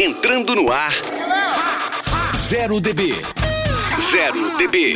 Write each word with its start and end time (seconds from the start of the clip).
Entrando 0.00 0.54
no 0.54 0.70
ar. 0.70 0.92
Zero 2.32 2.80
DB. 2.80 3.14
Zero 3.98 4.56
DB. 4.56 4.94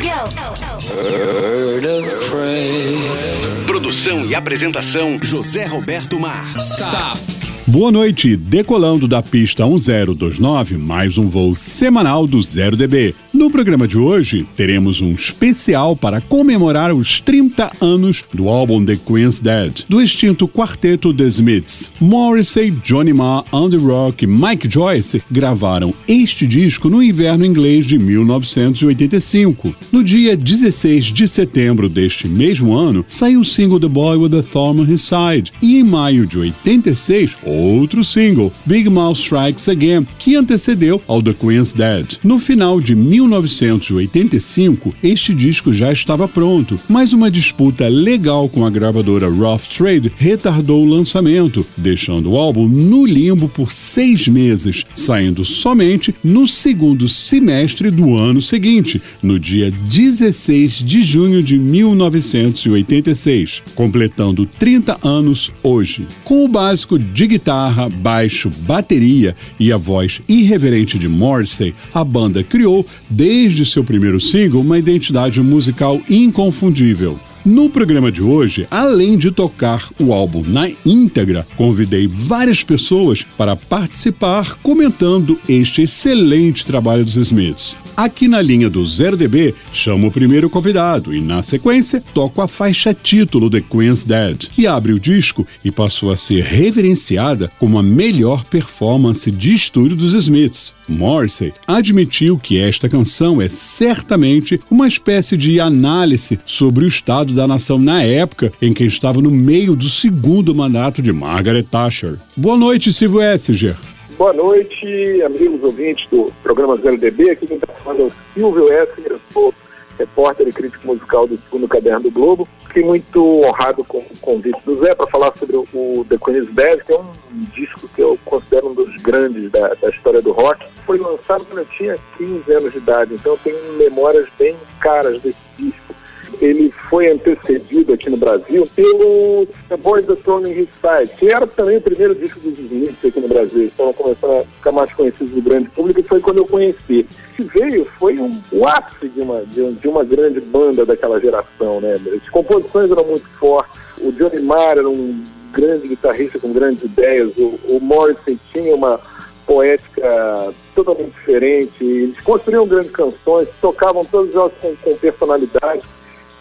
Produção 3.67 4.25
e 4.25 4.33
apresentação 4.33 5.19
José 5.21 5.65
Roberto 5.65 6.17
Mar. 6.17 6.55
Stop. 6.57 7.19
Boa 7.67 7.91
noite, 7.91 8.37
decolando 8.37 9.07
da 9.07 9.21
pista 9.21 9.65
1029, 9.65 10.77
mais 10.77 11.17
um 11.17 11.25
voo 11.25 11.53
semanal 11.53 12.25
do 12.25 12.37
0DB. 12.39 13.15
No 13.43 13.51
programa 13.51 13.85
de 13.85 13.97
hoje, 13.97 14.45
teremos 14.55 15.01
um 15.01 15.11
especial 15.11 15.97
para 15.97 16.21
comemorar 16.21 16.93
os 16.95 17.19
30 17.19 17.73
anos 17.81 18.23
do 18.33 18.47
álbum 18.47 18.85
The 18.85 18.95
Queen's 18.95 19.41
Dead, 19.41 19.81
do 19.89 20.01
extinto 20.01 20.47
quarteto 20.47 21.13
The 21.13 21.25
Smiths. 21.25 21.91
Morrissey, 21.99 22.71
Johnny 22.71 23.11
Marr, 23.11 23.43
Andy 23.51 23.75
Rock 23.75 24.23
e 24.23 24.27
Mike 24.27 24.69
Joyce 24.71 25.21
gravaram 25.29 25.93
este 26.07 26.47
disco 26.47 26.89
no 26.89 27.03
inverno 27.03 27.45
inglês 27.45 27.85
de 27.85 27.97
1985. 27.97 29.75
No 29.91 30.01
dia 30.01 30.37
16 30.37 31.07
de 31.07 31.27
setembro 31.27 31.89
deste 31.89 32.29
mesmo 32.29 32.73
ano, 32.73 33.03
saiu 33.09 33.41
o 33.41 33.45
single 33.45 33.77
The 33.77 33.89
Boy 33.89 34.19
with 34.19 34.39
a 34.39 34.41
Thorn 34.41 34.79
on 34.79 34.85
His 34.85 35.01
Side, 35.01 35.51
e 35.61 35.79
em 35.79 35.83
maio 35.83 36.25
de 36.25 36.39
86, 36.39 37.35
outro 37.43 38.05
single, 38.05 38.53
Big 38.65 38.89
Mouth 38.89 39.17
Strikes 39.17 39.67
Again, 39.67 40.03
que 40.17 40.37
antecedeu 40.37 41.01
ao 41.09 41.21
The 41.21 41.33
Queen's 41.33 41.73
Dead. 41.73 42.05
No 42.23 42.39
final 42.39 42.79
de 42.79 42.95
1985, 43.41 44.93
este 45.01 45.33
disco 45.33 45.73
já 45.73 45.91
estava 45.91 46.27
pronto, 46.27 46.79
mas 46.87 47.13
uma 47.13 47.31
disputa 47.31 47.87
legal 47.87 48.47
com 48.47 48.65
a 48.65 48.69
gravadora 48.69 49.27
Rough 49.27 49.67
Trade 49.75 50.11
retardou 50.15 50.83
o 50.83 50.89
lançamento, 50.89 51.65
deixando 51.75 52.31
o 52.31 52.37
álbum 52.37 52.67
no 52.67 53.05
limbo 53.05 53.49
por 53.49 53.71
seis 53.71 54.27
meses, 54.27 54.85
saindo 54.93 55.43
somente 55.43 56.13
no 56.23 56.47
segundo 56.47 57.09
semestre 57.09 57.89
do 57.89 58.15
ano 58.15 58.41
seguinte, 58.41 59.01
no 59.21 59.39
dia 59.39 59.71
16 59.71 60.83
de 60.83 61.03
junho 61.03 61.41
de 61.41 61.57
1986, 61.57 63.63
completando 63.73 64.45
30 64.45 64.99
anos 65.03 65.51
hoje. 65.63 66.07
Com 66.23 66.45
o 66.45 66.47
básico 66.47 66.99
de 66.99 67.27
guitarra, 67.27 67.89
baixo, 67.89 68.49
bateria 68.59 69.35
e 69.59 69.71
a 69.71 69.77
voz 69.77 70.21
irreverente 70.27 70.99
de 70.99 71.07
Morrissey, 71.07 71.73
a 71.93 72.03
banda 72.03 72.43
criou, 72.43 72.85
desde 73.13 73.65
seu 73.65 73.83
primeiro 73.83 74.19
single, 74.19 74.61
uma 74.61 74.79
identidade 74.79 75.39
musical 75.39 76.01
inconfundível. 76.09 77.19
No 77.45 77.69
programa 77.69 78.11
de 78.11 78.21
hoje, 78.21 78.65
além 78.71 79.17
de 79.17 79.29
tocar 79.29 79.89
o 79.99 80.13
álbum 80.13 80.43
na 80.47 80.69
íntegra, 80.85 81.45
convidei 81.57 82.07
várias 82.07 82.63
pessoas 82.63 83.23
para 83.37 83.55
participar 83.55 84.55
comentando 84.63 85.37
este 85.47 85.81
excelente 85.83 86.65
trabalho 86.65 87.03
dos 87.03 87.17
Smiths. 87.17 87.82
Aqui 87.95 88.27
na 88.27 88.41
linha 88.41 88.71
do 88.71 88.81
0DB, 88.81 89.53
chamo 89.71 90.07
o 90.07 90.11
primeiro 90.11 90.49
convidado 90.49 91.13
e, 91.13 91.21
na 91.21 91.43
sequência, 91.43 92.03
toco 92.11 92.41
a 92.41 92.47
faixa 92.47 92.91
título 92.91 93.51
The 93.51 93.61
Queen's 93.61 94.03
Dead, 94.03 94.47
que 94.49 94.65
abre 94.65 94.93
o 94.93 94.99
disco 94.99 95.45
e 95.63 95.71
passou 95.71 96.11
a 96.11 96.17
ser 96.17 96.43
reverenciada 96.43 97.51
como 97.59 97.77
a 97.77 97.83
melhor 97.83 98.43
performance 98.45 99.29
de 99.29 99.53
estúdio 99.53 99.95
dos 99.95 100.15
Smiths. 100.15 100.73
Morrissey 100.87 101.53
admitiu 101.67 102.39
que 102.39 102.57
esta 102.57 102.89
canção 102.89 103.39
é 103.39 103.47
certamente 103.47 104.59
uma 104.71 104.87
espécie 104.87 105.37
de 105.37 105.59
análise 105.59 106.39
sobre 106.47 106.85
o 106.85 106.87
estado 106.87 107.31
da 107.31 107.47
nação 107.47 107.77
na 107.77 108.01
época 108.01 108.51
em 108.59 108.73
que 108.73 108.83
estava 108.83 109.21
no 109.21 109.29
meio 109.29 109.75
do 109.75 109.87
segundo 109.87 110.55
mandato 110.55 110.99
de 110.99 111.13
Margaret 111.13 111.63
Thatcher. 111.63 112.17
Boa 112.35 112.57
noite, 112.57 112.91
Silvio 112.91 113.21
Essiger. 113.21 113.92
Boa 114.23 114.31
noite, 114.31 115.21
amigos 115.21 115.61
ouvintes 115.65 116.09
do 116.09 116.31
programa 116.41 116.77
0DB. 116.77 117.29
Aqui 117.29 117.45
quem 117.45 117.57
está 117.57 117.67
falando 117.73 118.03
é 118.03 118.05
o 118.05 118.11
Silvio 118.33 118.71
Essiger, 118.71 119.17
sou 119.29 119.53
repórter 119.99 120.47
e 120.47 120.53
crítico 120.53 120.87
musical 120.87 121.27
do 121.27 121.37
segundo 121.39 121.67
caderno 121.67 122.03
do 122.03 122.09
Globo. 122.09 122.47
Fiquei 122.65 122.85
muito 122.85 123.21
honrado 123.41 123.83
com 123.83 123.97
o 123.97 124.17
convite 124.21 124.61
do 124.63 124.81
Zé 124.81 124.95
para 124.95 125.11
falar 125.11 125.37
sobre 125.37 125.57
o 125.57 126.05
The 126.07 126.17
Queen's 126.17 126.49
Bad, 126.51 126.85
que 126.85 126.93
é 126.93 126.99
um 126.99 127.11
disco 127.53 127.89
que 127.89 128.01
eu 128.01 128.17
considero 128.23 128.69
um 128.69 128.73
dos 128.73 128.95
grandes 129.01 129.51
da, 129.51 129.73
da, 129.73 129.89
história 129.89 130.21
do 130.21 130.31
rock. 130.31 130.65
Foi 130.85 130.97
lançado 130.97 131.43
quando 131.43 131.59
eu 131.59 131.65
tinha 131.65 131.97
15 132.17 132.49
anos 132.53 132.71
de 132.71 132.77
idade, 132.77 133.15
então 133.15 133.33
eu 133.33 133.39
tenho 133.43 133.73
memórias 133.73 134.29
bem 134.39 134.55
caras 134.79 135.21
desse 135.21 135.35
disco 135.59 135.93
ele 136.41 136.73
foi 136.89 137.11
antecedido 137.11 137.93
aqui 137.93 138.09
no 138.09 138.17
Brasil 138.17 138.67
pelo 138.75 139.47
The 139.69 139.77
Boys 139.77 140.05
That 140.05 140.21
Thrown 140.23 140.47
in 140.47 140.51
His 140.51 140.69
Side, 140.81 141.17
que 141.17 141.31
era 141.31 141.45
também 141.47 141.77
o 141.77 141.81
primeiro 141.81 142.15
disco 142.15 142.39
dos 142.39 142.57
Smiths 142.57 143.05
aqui 143.05 143.19
no 143.19 143.27
Brasil. 143.27 143.65
Estavam 143.65 143.93
começando 143.93 144.41
a 144.41 144.43
ficar 144.43 144.71
mais 144.71 144.93
conhecidos 144.93 145.31
do 145.31 145.41
grande 145.41 145.69
público 145.69 145.99
e 145.99 146.03
foi 146.03 146.19
quando 146.19 146.39
eu 146.39 146.45
conheci. 146.45 147.07
Que 147.35 147.43
veio 147.43 147.85
foi 147.85 148.19
um, 148.19 148.41
o 148.51 148.67
ápice 148.67 149.09
de 149.09 149.21
uma, 149.21 149.45
de, 149.45 149.73
de, 149.73 149.87
uma 149.87 150.03
grande 150.03 150.39
banda 150.41 150.85
daquela 150.85 151.19
geração, 151.19 151.81
né? 151.81 151.93
As 151.93 152.29
composições 152.29 152.91
eram 152.91 153.05
muito 153.05 153.27
fortes. 153.39 153.73
O 154.01 154.11
Johnny 154.11 154.41
Marr 154.41 154.77
era 154.77 154.89
um 154.89 155.23
grande 155.51 155.87
guitarrista 155.87 156.39
com 156.39 156.51
grandes 156.51 156.83
ideias. 156.83 157.31
O, 157.37 157.59
o 157.67 157.79
Morrissey 157.81 158.39
tinha 158.51 158.75
uma 158.75 158.99
poética 159.45 160.53
totalmente 160.73 161.11
diferente. 161.11 161.83
Eles 161.83 162.19
construíam 162.21 162.67
grandes 162.67 162.91
canções, 162.91 163.47
tocavam 163.61 164.03
todos 164.05 164.35
elas 164.35 164.53
com, 164.61 164.75
com 164.77 164.95
personalidade 164.97 165.83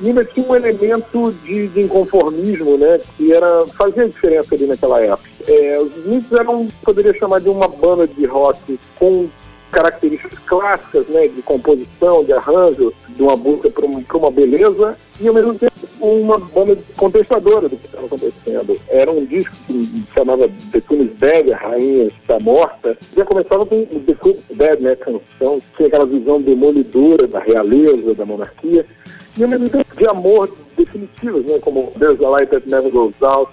e 0.00 0.08
ainda 0.08 0.25
tinha 0.25 0.47
um 0.47 0.56
elemento 0.56 1.32
de, 1.44 1.69
de, 1.69 1.80
inconformismo, 1.82 2.76
né, 2.76 3.00
que 3.16 3.32
era, 3.32 3.66
fazia 3.66 4.08
diferença 4.08 4.54
ali 4.54 4.66
naquela 4.66 5.00
época. 5.00 5.28
É, 5.47 5.80
os 5.80 5.97
Smiths 5.97 6.32
eram, 6.32 6.69
poderia 6.82 7.14
chamar 7.14 7.41
de 7.41 7.48
uma 7.48 7.69
banda 7.69 8.06
de 8.06 8.25
rock 8.26 8.78
com 8.98 9.28
características 9.70 10.38
clássicas, 10.41 11.06
né, 11.08 11.28
de 11.28 11.41
composição, 11.42 12.25
de 12.25 12.32
arranjo, 12.32 12.92
de 13.08 13.22
uma 13.22 13.36
busca 13.36 13.70
por, 13.70 13.84
um, 13.84 14.02
por 14.02 14.19
uma 14.19 14.31
beleza, 14.31 14.97
e 15.19 15.26
ao 15.26 15.34
mesmo 15.34 15.54
tempo 15.54 15.72
uma 16.00 16.38
banda 16.38 16.76
contestadora 16.97 17.69
do 17.69 17.76
que 17.76 17.86
estava 17.86 18.06
acontecendo. 18.06 18.78
Era 18.88 19.10
um 19.10 19.25
disco 19.25 19.54
que 19.66 20.04
chamava 20.12 20.48
The 20.72 20.81
Queen's 20.81 21.12
Dead, 21.16 21.52
a 21.52 21.56
Rainha 21.56 22.04
Está 22.04 22.38
Morta, 22.41 22.98
já 23.16 23.25
começava 23.25 23.64
com 23.64 23.84
The 23.84 24.14
Queen's 24.14 24.42
Dead, 24.50 24.81
né, 24.81 24.97
canção, 24.97 25.60
que 25.60 25.76
tinha 25.76 25.88
aquela 25.88 26.06
visão 26.06 26.41
demolidora 26.41 27.26
da 27.26 27.38
realeza, 27.38 28.14
da 28.14 28.26
monarquia, 28.26 28.84
e 29.37 29.47
mesmo 29.47 29.69
tempo 29.69 29.97
de 29.97 30.09
amor 30.09 30.54
definitivos, 30.76 31.44
né, 31.47 31.59
como 31.60 31.93
There's 31.98 32.20
a 32.20 32.28
Light 32.28 32.50
That 32.50 32.69
Never 32.69 32.91
Goes 32.91 33.15
Out, 33.22 33.53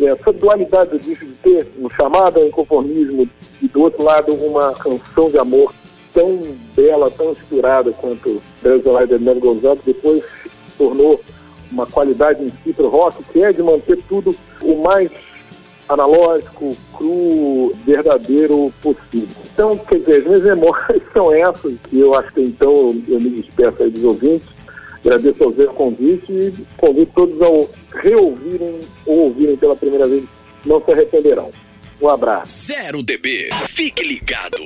essa 0.00 0.32
dualidade 0.32 0.98
disso 0.98 1.24
de 1.24 1.34
ter 1.34 1.68
um 1.78 1.88
chamado 1.90 2.40
ao 2.40 2.46
inconformismo 2.46 3.28
e 3.60 3.68
do 3.68 3.82
outro 3.82 4.02
lado 4.02 4.34
uma 4.34 4.72
canção 4.74 5.30
de 5.30 5.38
amor 5.38 5.72
tão 6.12 6.56
bela, 6.74 7.10
tão 7.10 7.32
inspirada 7.32 7.92
quanto 7.92 8.42
There's 8.62 8.86
a 8.86 8.90
Light 8.90 9.10
That 9.10 9.22
Never 9.22 9.40
Goes 9.40 9.64
Out, 9.64 9.82
depois 9.84 10.24
se 10.66 10.76
tornou 10.76 11.20
uma 11.70 11.86
qualidade 11.86 12.42
em 12.44 12.52
si 12.62 12.72
para 12.72 12.84
o 12.84 12.88
rock, 12.88 13.22
que 13.32 13.42
é 13.42 13.52
de 13.52 13.62
manter 13.62 13.98
tudo 14.08 14.34
o 14.60 14.82
mais 14.82 15.10
analógico, 15.88 16.76
cru, 16.96 17.72
verdadeiro 17.84 18.72
possível. 18.82 19.36
Então, 19.52 19.76
quer 19.76 19.98
dizer, 19.98 20.20
as 20.20 20.24
minhas 20.24 20.42
memórias 20.42 21.02
são 21.12 21.32
essas, 21.32 21.74
e 21.90 22.00
eu 22.00 22.14
acho 22.14 22.32
que 22.32 22.40
então 22.40 22.94
eu 23.08 23.20
me 23.20 23.30
despeço 23.30 23.82
aí 23.82 23.90
dos 23.90 24.04
ouvintes, 24.04 24.48
Agradeço 25.04 25.42
ao 25.42 25.52
Zé 25.52 25.64
o 25.64 25.74
convite 25.74 26.32
e 26.32 26.54
convido 26.76 27.10
todos 27.14 27.40
ao 27.40 27.68
reouvirem 27.92 28.80
ou 29.04 29.18
ouvirem 29.18 29.56
pela 29.56 29.74
primeira 29.74 30.06
vez. 30.06 30.24
Não 30.64 30.82
se 30.82 30.92
arrependerão. 30.92 31.50
Um 32.00 32.08
abraço. 32.08 32.66
Zero 32.72 33.02
DB. 33.02 33.50
Fique 33.68 34.02
ligado. 34.04 34.58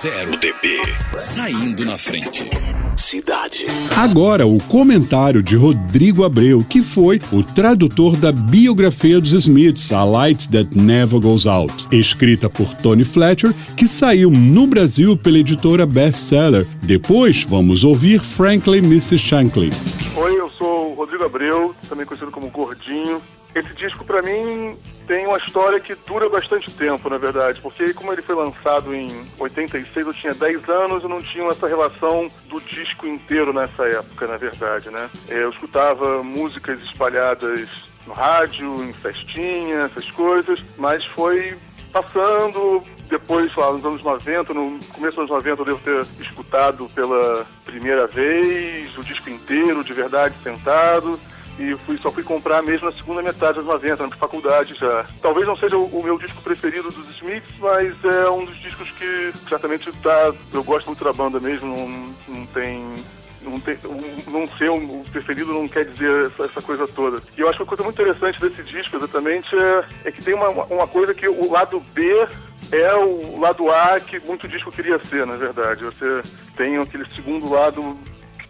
Zero 0.00 0.34
DB. 0.38 0.80
Saindo 1.18 1.84
na 1.84 1.98
frente. 1.98 2.48
Cidade. 2.96 3.66
Agora, 3.98 4.46
o 4.46 4.56
comentário 4.62 5.42
de 5.42 5.56
Rodrigo 5.56 6.24
Abreu, 6.24 6.64
que 6.64 6.80
foi 6.80 7.20
o 7.30 7.42
tradutor 7.42 8.16
da 8.16 8.32
biografia 8.32 9.20
dos 9.20 9.32
Smiths, 9.32 9.92
A 9.92 10.02
Light 10.02 10.48
That 10.48 10.70
Never 10.74 11.20
Goes 11.20 11.46
Out, 11.46 11.88
escrita 11.92 12.48
por 12.48 12.72
Tony 12.76 13.04
Fletcher, 13.04 13.52
que 13.76 13.86
saiu 13.86 14.30
no 14.30 14.66
Brasil 14.66 15.18
pela 15.18 15.36
editora 15.36 15.84
Bestseller. 15.84 16.66
Depois, 16.82 17.42
vamos 17.42 17.84
ouvir 17.84 18.20
Frankly 18.20 18.78
Mrs. 18.78 19.18
Shankly. 19.18 19.68
Oi, 20.16 20.40
eu 20.40 20.48
sou 20.52 20.92
o 20.92 20.94
Rodrigo 20.94 21.26
Abreu, 21.26 21.74
também 21.90 22.06
conhecido 22.06 22.30
como 22.30 22.48
Gordinho. 22.48 23.20
Esse 23.54 23.74
disco, 23.74 24.02
para 24.02 24.22
mim, 24.22 24.76
tem 25.10 25.26
uma 25.26 25.38
história 25.38 25.80
que 25.80 25.92
dura 26.06 26.28
bastante 26.28 26.72
tempo, 26.72 27.10
na 27.10 27.18
verdade, 27.18 27.60
porque 27.60 27.92
como 27.94 28.12
ele 28.12 28.22
foi 28.22 28.36
lançado 28.36 28.94
em 28.94 29.08
86, 29.40 30.06
eu 30.06 30.14
tinha 30.14 30.32
10 30.32 30.68
anos 30.68 31.02
e 31.02 31.08
não 31.08 31.20
tinha 31.20 31.48
essa 31.48 31.66
relação 31.66 32.30
do 32.48 32.60
disco 32.60 33.08
inteiro 33.08 33.52
nessa 33.52 33.88
época, 33.88 34.28
na 34.28 34.36
verdade, 34.36 34.88
né? 34.88 35.10
Eu 35.26 35.50
escutava 35.50 36.22
músicas 36.22 36.80
espalhadas 36.82 37.68
no 38.06 38.12
rádio, 38.12 38.72
em 38.84 38.92
festinha, 38.92 39.90
essas 39.90 40.08
coisas, 40.12 40.62
mas 40.78 41.04
foi 41.06 41.58
passando, 41.90 42.84
depois, 43.08 43.52
lá 43.56 43.72
nos 43.72 43.84
anos 43.84 44.04
90, 44.04 44.54
no 44.54 44.78
começo 44.92 45.16
dos 45.16 45.28
anos 45.28 45.44
90, 45.44 45.62
eu 45.62 45.64
devo 45.64 45.80
ter 45.80 46.22
escutado 46.22 46.88
pela 46.94 47.44
primeira 47.64 48.06
vez 48.06 48.96
o 48.96 49.02
disco 49.02 49.28
inteiro, 49.28 49.82
de 49.82 49.92
verdade, 49.92 50.36
sentado 50.44 51.18
e 51.60 51.76
fui, 51.84 51.98
só 51.98 52.10
fui 52.10 52.22
comprar 52.22 52.62
mesmo 52.62 52.90
na 52.90 52.96
segunda 52.96 53.22
metade 53.22 53.58
dos 53.58 53.66
90, 53.66 54.06
na 54.06 54.16
faculdade 54.16 54.74
já. 54.74 55.04
Talvez 55.20 55.46
não 55.46 55.56
seja 55.56 55.76
o, 55.76 55.84
o, 55.84 56.02
meu 56.02 56.18
disco 56.18 56.40
preferido 56.40 56.90
dos 56.90 57.08
Smiths, 57.16 57.54
mas 57.58 58.02
é 58.04 58.30
um 58.30 58.46
dos 58.46 58.56
discos 58.58 58.90
que 58.92 59.32
certamente 59.46 59.92
tá, 59.98 60.32
eu 60.54 60.64
gosto 60.64 60.86
muito 60.86 61.04
da 61.04 61.12
banda 61.12 61.38
mesmo, 61.38 61.76
não, 61.76 62.14
não 62.34 62.46
tem 62.46 62.94
não, 63.42 63.60
ter, 63.60 63.78
não 64.26 64.48
ser 64.56 64.70
o 64.70 65.02
preferido 65.12 65.52
não 65.52 65.68
quer 65.68 65.84
dizer 65.84 66.30
essa, 66.30 66.44
essa, 66.44 66.62
coisa 66.62 66.86
toda. 66.88 67.22
E 67.36 67.40
eu 67.40 67.48
acho 67.48 67.56
que 67.58 67.62
uma 67.62 67.68
coisa 67.68 67.82
muito 67.82 68.00
interessante 68.00 68.40
desse 68.40 68.62
disco, 68.62 68.96
exatamente, 68.96 69.54
é, 69.54 69.84
é 70.06 70.12
que 70.12 70.24
tem 70.24 70.34
uma, 70.34 70.48
uma 70.48 70.86
coisa 70.86 71.14
que 71.14 71.28
o 71.28 71.50
lado 71.50 71.80
B 71.92 72.26
é 72.72 72.94
o 72.94 73.38
lado 73.38 73.70
A 73.70 74.00
que 74.00 74.20
muito 74.20 74.48
disco 74.48 74.70
queria 74.70 75.02
ser, 75.04 75.26
na 75.26 75.36
verdade. 75.36 75.84
Você 75.84 76.22
tem 76.56 76.78
aquele 76.78 77.06
segundo 77.14 77.50
lado 77.50 77.98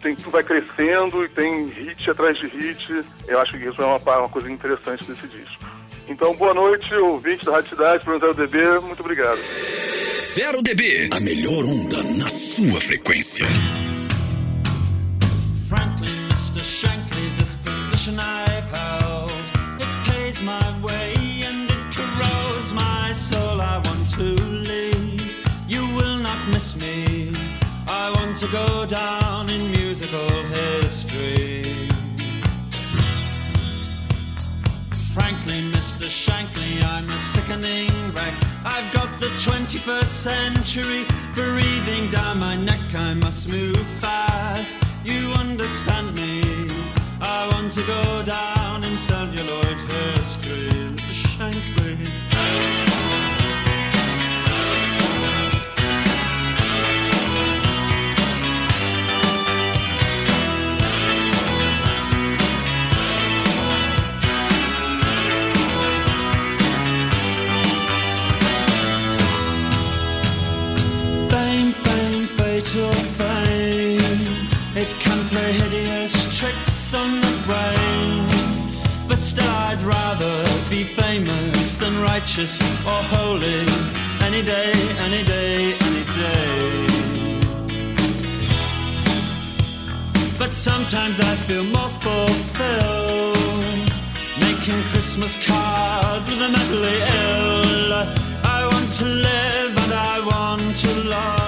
tem, 0.01 0.15
tu 0.15 0.29
vai 0.29 0.43
crescendo 0.43 1.23
e 1.23 1.29
tem 1.29 1.67
hit 1.67 2.09
atrás 2.09 2.37
de 2.37 2.47
hit. 2.47 3.03
Eu 3.27 3.39
acho 3.39 3.57
que 3.57 3.65
isso 3.65 3.81
é 3.81 3.85
uma, 3.85 3.97
uma 3.97 4.29
coisa 4.29 4.51
interessante 4.51 5.05
desse 5.05 5.27
disco. 5.27 5.65
Então, 6.07 6.35
boa 6.35 6.53
noite, 6.53 6.93
ouvinte 6.95 7.45
da 7.45 7.53
Rádio 7.53 7.69
Cidade, 7.69 8.03
para 8.03 8.15
o 8.15 8.19
Zero 8.19 8.33
DB, 8.33 8.79
muito 8.79 8.99
obrigado. 8.99 9.37
Zero 9.37 10.61
DB, 10.61 11.09
a 11.15 11.19
melhor 11.21 11.63
onda 11.63 12.03
na 12.19 12.29
sua 12.29 12.81
frequência. 12.81 13.45
Frankly, 15.69 16.09
Mr. 16.29 16.59
Shankly, 16.59 17.29
this 17.37 17.55
position 17.63 18.19
I've 37.53 38.93
got 38.93 39.19
the 39.19 39.27
21st 39.27 40.05
century 40.05 41.03
breathing 41.33 42.09
down 42.09 42.39
my 42.39 42.55
neck. 42.55 42.79
I 42.95 43.13
must 43.15 43.49
move 43.49 43.77
fast. 43.99 44.77
You 45.03 45.33
understand 45.33 46.15
me? 46.15 46.69
I 47.19 47.49
want 47.51 47.73
to 47.73 47.83
go 47.83 48.23
down 48.23 48.85
in 48.85 48.95
celluloid 48.95 49.81
history, 49.81 50.69
Mr. 50.95 51.70
play 75.31 75.53
hideous 75.53 76.13
tricks 76.37 76.93
on 76.93 77.09
the 77.25 77.33
brain. 77.47 78.23
But 79.07 79.19
still, 79.19 79.55
I'd 79.69 79.81
rather 79.81 80.35
be 80.69 80.83
famous 80.83 81.75
than 81.75 81.93
righteous 82.01 82.53
or 82.91 82.99
holy. 83.15 83.61
Any 84.27 84.43
day, 84.43 84.73
any 85.07 85.23
day, 85.23 85.73
any 85.87 86.05
day. 86.19 86.87
But 90.37 90.51
sometimes 90.69 91.17
I 91.19 91.33
feel 91.47 91.63
more 91.77 91.93
fulfilled. 92.05 93.37
Making 94.45 94.81
Christmas 94.91 95.33
cards 95.47 96.25
with 96.27 96.47
a 96.47 96.49
mentally 96.55 96.99
ill. 97.23 97.93
I 98.57 98.59
want 98.71 98.89
to 99.01 99.05
live 99.29 99.73
and 99.83 99.93
I 99.93 100.15
want 100.31 100.75
to 100.83 100.91
love 101.09 101.41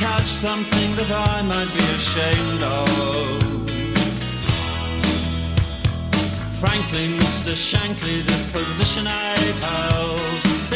catch 0.00 0.26
something 0.26 0.90
that 0.96 1.10
I 1.10 1.42
might 1.42 1.70
be 1.72 1.84
ashamed 2.00 2.62
of. 2.62 3.56
Frankly, 6.60 7.06
Mr. 7.20 7.52
Shankly, 7.54 8.22
this 8.22 8.44
position 8.52 9.06
I've 9.06 9.60
held, 9.60 10.20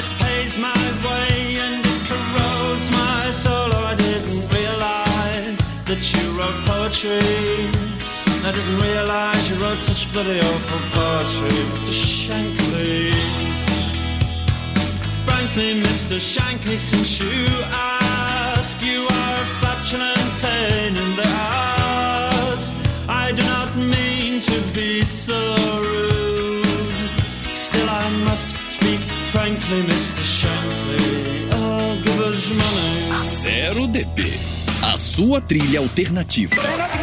it 0.00 0.08
pays 0.20 0.56
my 0.58 0.82
way 1.06 1.56
and 1.64 1.80
it 1.92 2.00
corrodes 2.08 2.88
my 2.92 3.30
soul. 3.30 3.70
Oh, 3.72 3.92
I 3.92 3.94
didn't 3.96 4.42
realize 4.58 5.58
that 5.88 6.02
you 6.12 6.24
wrote 6.36 6.58
poetry. 6.70 7.20
I 8.46 8.50
didn't 8.56 8.80
realize 8.80 9.42
you 9.50 9.56
wrote 9.62 9.78
such 9.78 10.10
bloody 10.12 10.40
awful 10.40 10.82
poetry, 10.96 11.58
Mr. 11.72 11.94
Shankly. 12.20 13.12
Frankly, 15.26 15.70
Mr. 15.82 16.16
Shankly, 16.20 16.76
since 16.78 17.20
you 17.20 17.99
ask, 18.60 18.82
you 18.84 19.00
are 19.18 19.36
a 19.44 19.46
fraction 19.60 20.00
and 20.00 20.28
pain 20.44 20.92
in 21.04 21.10
the 21.20 21.28
ass. 21.28 22.64
I 23.08 23.32
do 23.32 23.42
not 23.42 23.70
mean 23.76 24.40
to 24.50 24.56
be 24.76 25.02
so 25.02 25.40
rude. 25.92 27.10
Still, 27.66 27.88
I 27.88 28.06
must 28.28 28.50
speak 28.76 29.00
frankly, 29.32 29.80
Mr. 29.92 30.22
Shankly. 30.36 31.08
Oh, 31.54 31.96
give 32.04 32.20
us 32.28 32.42
money. 32.62 33.24
Zero 33.24 33.86
DP. 33.86 34.18
A 34.92 34.96
sua 34.96 35.40
trilha 35.40 35.80
alternativa. 35.80 36.60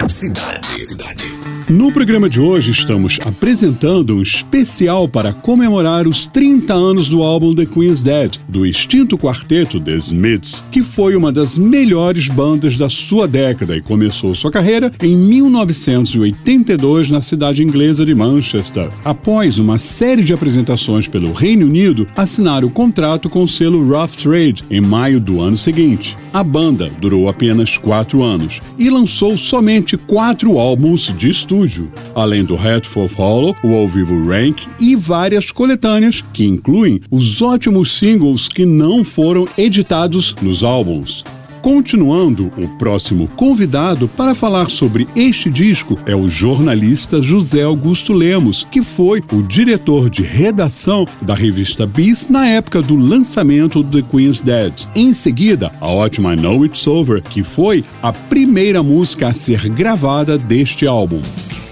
Cidade. 0.08 0.68
Cidade. 0.88 1.57
No 1.70 1.92
programa 1.92 2.30
de 2.30 2.40
hoje 2.40 2.72
estamos 2.72 3.20
apresentando 3.26 4.16
um 4.16 4.22
especial 4.22 5.06
para 5.06 5.34
comemorar 5.34 6.08
os 6.08 6.26
30 6.26 6.74
anos 6.74 7.10
do 7.10 7.22
álbum 7.22 7.54
The 7.54 7.66
Queen's 7.66 8.02
Dead, 8.02 8.38
do 8.48 8.66
extinto 8.66 9.18
quarteto 9.18 9.78
The 9.78 9.98
Smiths, 9.98 10.64
que 10.72 10.82
foi 10.82 11.14
uma 11.18 11.30
das 11.30 11.58
melhores 11.58 12.30
bandas 12.30 12.78
da 12.78 12.88
sua 12.88 13.28
década 13.28 13.76
e 13.76 13.82
começou 13.82 14.34
sua 14.34 14.50
carreira 14.50 14.90
em 15.04 15.18
1982 15.18 17.10
na 17.10 17.20
cidade 17.20 17.62
inglesa 17.62 18.06
de 18.06 18.16
Manchester. 18.16 18.90
Após 19.04 19.60
uma 19.60 19.78
série 19.78 20.24
de 20.24 20.32
apresentações 20.32 21.10
pelo 21.10 21.34
Reino 21.34 21.66
Unido, 21.66 22.08
assinaram 22.16 22.70
o 22.70 22.72
contrato 22.72 23.30
com 23.30 23.44
o 23.44 23.48
selo 23.48 23.86
Rough 23.86 24.16
Trade 24.24 24.64
em 24.70 24.80
maio 24.80 25.20
do 25.20 25.42
ano 25.42 25.58
seguinte. 25.58 26.16
A 26.32 26.46
banda 26.46 26.90
durou 27.02 27.28
apenas 27.28 27.78
quatro 27.78 28.24
anos 28.24 28.62
e 28.78 28.90
lançou 28.90 29.36
somente 29.36 29.98
quatro 29.98 30.58
álbuns 30.58 31.14
de 31.18 31.30
estúdio, 31.30 31.57
além 32.16 32.44
do 32.44 32.56
Hatful 32.56 33.08
Hollow, 33.08 33.56
o 33.64 33.74
ao 33.74 33.88
vivo 33.88 34.26
Rank 34.28 34.68
e 34.80 34.96
várias 34.96 35.52
coletâneas 35.52 36.24
que 36.34 36.46
incluem 36.46 37.00
os 37.10 37.42
ótimos 37.42 37.98
singles 37.98 38.48
que 38.48 38.66
não 38.66 39.04
foram 39.04 39.48
editados 39.58 40.36
nos 40.42 40.64
álbuns. 40.64 41.24
Continuando, 41.62 42.52
o 42.58 42.68
próximo 42.78 43.28
convidado 43.36 44.08
para 44.08 44.34
falar 44.34 44.70
sobre 44.70 45.08
este 45.16 45.50
disco 45.50 46.00
é 46.06 46.16
o 46.16 46.28
jornalista 46.28 47.22
José 47.22 47.64
Augusto 47.64 48.14
Lemos, 48.14 48.66
que 48.72 48.82
foi 48.82 49.22
o 49.34 49.42
diretor 49.42 50.10
de 50.10 50.22
redação 50.22 51.06
da 51.22 51.36
revista 51.36 51.86
Bis 51.86 52.30
na 52.30 52.48
época 52.48 52.82
do 52.82 52.96
lançamento 52.96 53.84
do 53.84 54.02
The 54.02 54.08
Queen's 54.10 54.42
Dead. 54.42 54.88
Em 54.96 55.14
seguida, 55.14 55.72
a 55.82 55.88
ótima 55.88 56.36
Know 56.36 56.66
It's 56.66 56.88
Over, 56.88 57.22
que 57.22 57.44
foi 57.44 57.84
a 58.02 58.14
primeira 58.14 58.82
música 58.82 59.28
a 59.28 59.34
ser 59.34 59.68
gravada 59.68 60.38
deste 60.38 60.88
álbum. 60.88 61.22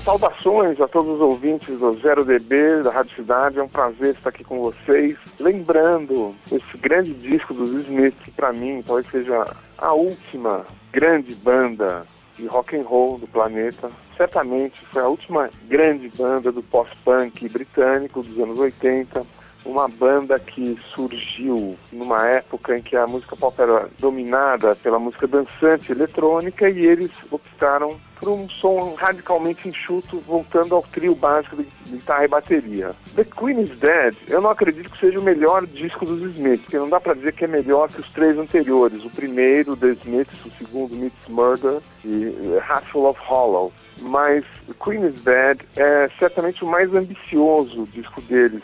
Saudações 0.05 0.79
a 0.79 0.87
todos 0.87 1.15
os 1.15 1.19
ouvintes 1.19 1.79
do 1.79 1.99
Zero 1.99 2.23
DB, 2.23 2.83
da 2.83 2.91
Rádio 2.91 3.15
Cidade. 3.15 3.57
É 3.57 3.63
um 3.63 3.67
prazer 3.67 4.13
estar 4.13 4.29
aqui 4.29 4.43
com 4.43 4.61
vocês. 4.61 5.17
Lembrando 5.39 6.35
esse 6.51 6.77
grande 6.77 7.11
disco 7.11 7.55
dos 7.55 7.71
Smiths, 7.71 8.23
que 8.23 8.29
para 8.29 8.53
mim 8.53 8.83
talvez 8.85 9.09
seja 9.09 9.43
a 9.75 9.93
última 9.93 10.63
grande 10.91 11.33
banda 11.33 12.05
de 12.37 12.45
rock 12.45 12.77
and 12.77 12.83
roll 12.83 13.17
do 13.17 13.25
planeta. 13.25 13.89
Certamente 14.15 14.79
foi 14.93 15.01
a 15.01 15.07
última 15.07 15.49
grande 15.67 16.07
banda 16.15 16.51
do 16.51 16.61
pós-punk 16.61 17.49
britânico 17.49 18.21
dos 18.21 18.39
anos 18.39 18.59
80 18.59 19.25
uma 19.65 19.87
banda 19.87 20.37
que 20.37 20.79
surgiu 20.93 21.75
numa 21.91 22.27
época 22.27 22.77
em 22.77 22.81
que 22.81 22.95
a 22.95 23.07
música 23.07 23.35
pop 23.35 23.59
era 23.59 23.89
dominada 23.97 24.75
pela 24.75 24.99
música 24.99 25.27
dançante 25.27 25.91
eletrônica 25.91 26.69
e 26.69 26.85
eles 26.85 27.09
optaram 27.31 27.97
por 28.19 28.29
um 28.29 28.49
som 28.49 28.95
radicalmente 28.95 29.67
enxuto, 29.67 30.19
voltando 30.21 30.75
ao 30.75 30.81
trio 30.81 31.13
básico 31.13 31.57
de 31.57 31.67
guitarra 31.87 32.25
e 32.25 32.27
bateria. 32.27 32.91
The 33.15 33.23
Queen 33.23 33.61
is 33.61 33.77
Dead, 33.77 34.15
eu 34.27 34.41
não 34.41 34.49
acredito 34.49 34.91
que 34.91 34.99
seja 34.99 35.19
o 35.19 35.23
melhor 35.23 35.65
disco 35.67 36.05
dos 36.05 36.21
Smiths, 36.21 36.61
porque 36.61 36.77
não 36.77 36.89
dá 36.89 36.99
para 36.99 37.13
dizer 37.13 37.33
que 37.33 37.45
é 37.45 37.47
melhor 37.47 37.89
que 37.89 38.01
os 38.01 38.09
três 38.11 38.37
anteriores. 38.37 39.03
O 39.03 39.09
primeiro, 39.09 39.75
The 39.75 39.89
Smiths, 39.89 40.45
o 40.45 40.51
segundo, 40.57 40.93
Smiths 40.93 41.27
Murder 41.27 41.79
e 42.03 42.57
Hatful 42.67 43.09
of 43.09 43.19
Hollow 43.23 43.71
mas 44.01 44.43
Queen 44.83 45.05
is 45.05 45.21
Dead 45.23 45.61
é 45.75 46.09
certamente 46.19 46.65
o 46.65 46.67
mais 46.67 46.93
ambicioso 46.93 47.87
disco 47.93 48.21
deles. 48.21 48.61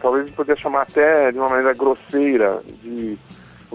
Talvez 0.00 0.24
talvez 0.24 0.30
poderia 0.30 0.62
chamar 0.62 0.82
até 0.82 1.32
de 1.32 1.38
uma 1.38 1.48
maneira 1.48 1.72
grosseira 1.74 2.62
de 2.82 3.18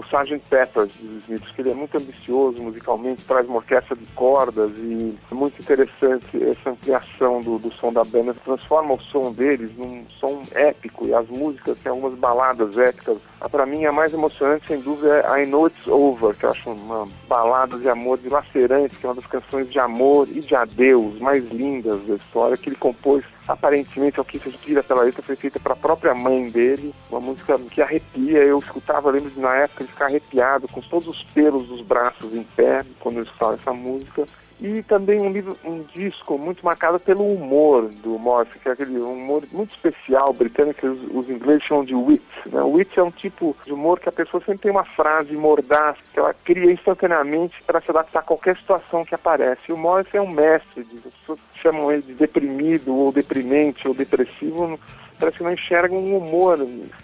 o 0.00 0.04
Sgt. 0.04 0.40
Peppers 0.48 0.90
dos 0.98 1.22
Smiths, 1.24 1.52
que 1.52 1.60
ele 1.60 1.70
é 1.70 1.74
muito 1.74 1.96
ambicioso 1.96 2.62
musicalmente, 2.62 3.24
traz 3.24 3.46
uma 3.46 3.56
orquestra 3.56 3.94
de 3.94 4.06
cordas 4.14 4.70
e 4.78 5.14
é 5.30 5.34
muito 5.34 5.60
interessante 5.60 6.42
essa 6.42 6.70
ampliação 6.70 7.42
do, 7.42 7.58
do 7.58 7.70
som 7.74 7.92
da 7.92 8.02
banda, 8.02 8.34
transforma 8.44 8.94
o 8.94 9.00
som 9.00 9.32
deles 9.32 9.70
num 9.76 10.06
som 10.18 10.42
épico 10.54 11.06
e 11.06 11.14
as 11.14 11.28
músicas 11.28 11.76
têm 11.78 11.90
algumas 11.90 12.18
baladas 12.18 12.76
épicas. 12.78 13.18
Ah, 13.40 13.48
Para 13.48 13.66
mim, 13.66 13.84
a 13.84 13.92
mais 13.92 14.14
emocionante, 14.14 14.66
sem 14.66 14.80
dúvida, 14.80 15.22
é 15.26 15.42
I 15.42 15.46
Know 15.46 15.66
It's 15.66 15.86
Over, 15.86 16.34
que 16.34 16.44
eu 16.44 16.50
acho 16.50 16.70
uma 16.70 17.06
balada 17.28 17.78
de 17.78 17.88
amor 17.88 18.18
dilacerante, 18.18 18.96
que 18.96 19.04
é 19.04 19.08
uma 19.08 19.16
das 19.16 19.26
canções 19.26 19.70
de 19.70 19.78
amor 19.78 20.28
e 20.30 20.40
de 20.40 20.54
adeus 20.54 21.18
mais 21.20 21.46
lindas 21.50 22.02
da 22.06 22.14
história, 22.14 22.56
que 22.56 22.70
ele 22.70 22.76
compôs 22.76 23.22
aparentemente, 23.46 24.18
ao 24.18 24.24
que 24.24 24.38
se 24.38 24.48
inspira 24.48 24.82
pela 24.82 25.02
letra, 25.02 25.22
foi 25.22 25.36
feita 25.36 25.58
para 25.58 25.72
a 25.72 25.76
própria 25.76 26.14
mãe 26.14 26.50
dele, 26.50 26.94
uma 27.10 27.20
música 27.20 27.58
que 27.70 27.82
arrepia. 27.82 28.38
Eu 28.38 28.58
escutava, 28.58 29.10
lembro 29.10 29.30
de 29.30 29.40
na 29.40 29.54
época 29.56 29.82
ele 29.82 29.92
ficar 29.92 30.06
arrepiado, 30.06 30.68
com 30.68 30.80
todos 30.80 31.08
os 31.08 31.22
pelos 31.22 31.66
dos 31.66 31.82
braços 31.82 32.32
em 32.32 32.42
pé, 32.42 32.84
quando 32.98 33.18
eu 33.18 33.24
escutava 33.24 33.54
essa 33.54 33.72
música. 33.72 34.28
E 34.60 34.82
também 34.82 35.18
um 35.18 35.32
livro, 35.32 35.56
um 35.64 35.82
disco 35.84 36.36
muito 36.36 36.62
marcado 36.62 37.00
pelo 37.00 37.24
humor 37.32 37.88
do 37.88 38.18
Morrison, 38.18 38.58
que 38.62 38.68
é 38.68 38.72
aquele 38.72 38.98
humor 38.98 39.42
muito 39.50 39.74
especial 39.74 40.34
britânico 40.34 40.80
que 40.80 40.86
os, 40.86 41.00
os 41.14 41.30
ingleses 41.30 41.64
chamam 41.64 41.84
de 41.84 41.94
wit. 41.94 42.22
Né? 42.44 42.62
Wit 42.62 42.98
é 42.98 43.02
um 43.02 43.10
tipo 43.10 43.56
de 43.64 43.72
humor 43.72 43.98
que 43.98 44.10
a 44.10 44.12
pessoa 44.12 44.42
sempre 44.44 44.62
tem 44.62 44.70
uma 44.70 44.84
frase 44.84 45.32
mordaz 45.32 45.96
que 46.12 46.18
ela 46.18 46.34
cria 46.44 46.70
instantaneamente 46.70 47.62
para 47.62 47.80
se 47.80 47.90
adaptar 47.90 48.18
a 48.18 48.22
qualquer 48.22 48.54
situação 48.56 49.02
que 49.02 49.14
aparece. 49.14 49.62
E 49.70 49.72
o 49.72 49.78
Morrison 49.78 50.18
é 50.18 50.20
um 50.20 50.30
mestre. 50.30 50.86
As 50.94 51.14
pessoas 51.20 51.38
chamam 51.54 51.90
ele 51.90 52.02
de 52.02 52.14
deprimido 52.14 52.94
ou 52.94 53.10
deprimente 53.10 53.88
ou 53.88 53.94
depressivo 53.94 54.78
parece 55.20 55.36
que 55.36 55.44
não 55.44 55.52
enxergam 55.52 55.98
um 55.98 56.16
humor 56.16 56.58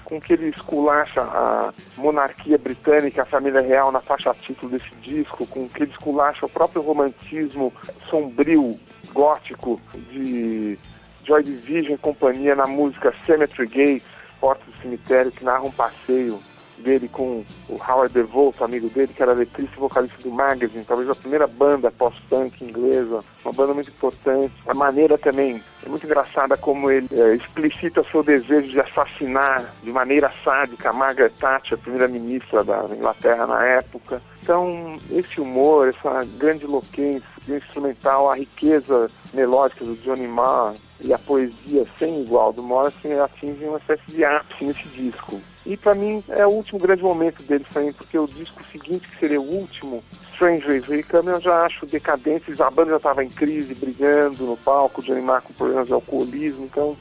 com 0.05 0.19
que 0.19 0.33
ele 0.33 0.49
esculacha 0.49 1.21
a 1.21 1.73
monarquia 1.99 2.57
britânica, 2.57 3.23
a 3.23 3.27
família 3.27 3.61
real 3.61 3.93
na 3.93 4.01
faixa 4.01 4.35
título 4.35 4.73
desse 4.73 4.93
disco, 5.03 5.47
com 5.47 5.69
que 5.69 5.83
ele 5.83 5.93
esculacha 5.93 6.47
o 6.47 6.49
próprio 6.49 6.81
romantismo 6.81 7.73
sombrio, 8.09 8.81
gótico 9.13 9.81
de 10.11 10.79
Joy 11.25 11.43
Division 11.43 11.95
e 11.95 11.99
companhia 11.99 12.55
na 12.55 12.67
música 12.67 13.15
Cemetery 13.27 13.69
Gates, 13.69 14.17
Porta 14.41 14.65
do 14.65 14.77
Cemitério, 14.79 15.31
que 15.31 15.45
narra 15.45 15.63
um 15.63 15.71
passeio 15.71 16.41
dele 16.81 17.09
com 17.09 17.45
o 17.69 17.75
Howard 17.75 18.13
DeVoe, 18.13 18.53
amigo 18.61 18.89
dele, 18.89 19.13
que 19.15 19.23
era 19.23 19.33
letrista 19.33 19.75
e 19.77 19.81
vocalista 19.81 20.23
do 20.23 20.31
Magazine, 20.31 20.85
talvez 20.85 21.09
a 21.09 21.15
primeira 21.15 21.47
banda 21.47 21.91
pós-punk 21.91 22.65
inglesa, 22.65 23.25
uma 23.45 23.53
banda 23.53 23.75
muito 23.75 23.91
importante. 23.91 24.53
A 24.67 24.75
maneira 24.75 25.17
também 25.17 25.63
é 25.85 25.89
muito 25.89 26.05
engraçada 26.05 26.57
como 26.57 26.91
ele 26.91 27.09
é, 27.13 27.35
explicita 27.35 28.05
seu 28.11 28.23
desejo 28.23 28.69
de 28.69 28.81
assassinar 28.81 29.73
de 29.83 29.91
maneira 29.91 30.31
sádica 30.45 30.91
a 30.91 30.93
Margaret 30.93 31.33
Thatcher, 31.39 31.79
primeira-ministra 31.79 32.65
da 32.65 32.85
Inglaterra 32.91 33.47
na 33.47 33.65
época. 33.65 34.21
Então, 34.43 34.99
esse 35.11 35.41
humor, 35.41 35.89
essa 35.89 36.25
grande 36.39 36.67
loquência 36.67 37.27
instrumental, 37.49 38.31
a 38.31 38.37
riqueza 38.37 39.11
melódica 39.33 39.85
do 39.85 39.95
Johnny 39.97 40.27
Marr 40.27 40.75
e 41.01 41.13
a 41.13 41.19
poesia 41.19 41.85
sem 41.99 42.23
igual 42.23 42.53
do 42.53 42.63
Morrison 42.63 43.23
atingem 43.23 43.69
uma 43.69 43.79
espécie 43.79 44.03
de 44.09 44.25
ápice 44.25 44.65
nesse 44.65 44.89
disco. 44.89 45.41
E 45.65 45.77
para 45.77 45.95
mim 45.95 46.23
é 46.29 46.47
o 46.47 46.51
último 46.51 46.79
grande 46.79 47.03
momento 47.03 47.43
deles 47.43 47.67
também, 47.73 47.93
porque 47.93 48.19
o 48.19 48.27
disco 48.27 48.63
seguinte, 48.71 49.09
que 49.09 49.19
seria 49.19 49.41
o 49.41 49.45
último, 49.45 50.03
Strange 50.33 50.67
Ways 50.67 50.85
Recoming, 50.85 51.31
eu 51.31 51.41
já 51.41 51.65
acho 51.65 51.87
decadente. 51.87 52.63
A 52.63 52.71
banda 52.71 52.91
já 52.91 52.97
estava 52.99 53.25
em 53.25 53.29
crise, 53.29 53.75
brigando 53.75 54.45
no 54.45 54.57
palco, 54.57 55.03
Johnny 55.03 55.23
Marr 55.23 55.43
com 55.43 55.53
problemas 55.55 55.89
de 55.89 55.93
alcoolismo. 55.93 56.65
Então, 56.65 56.97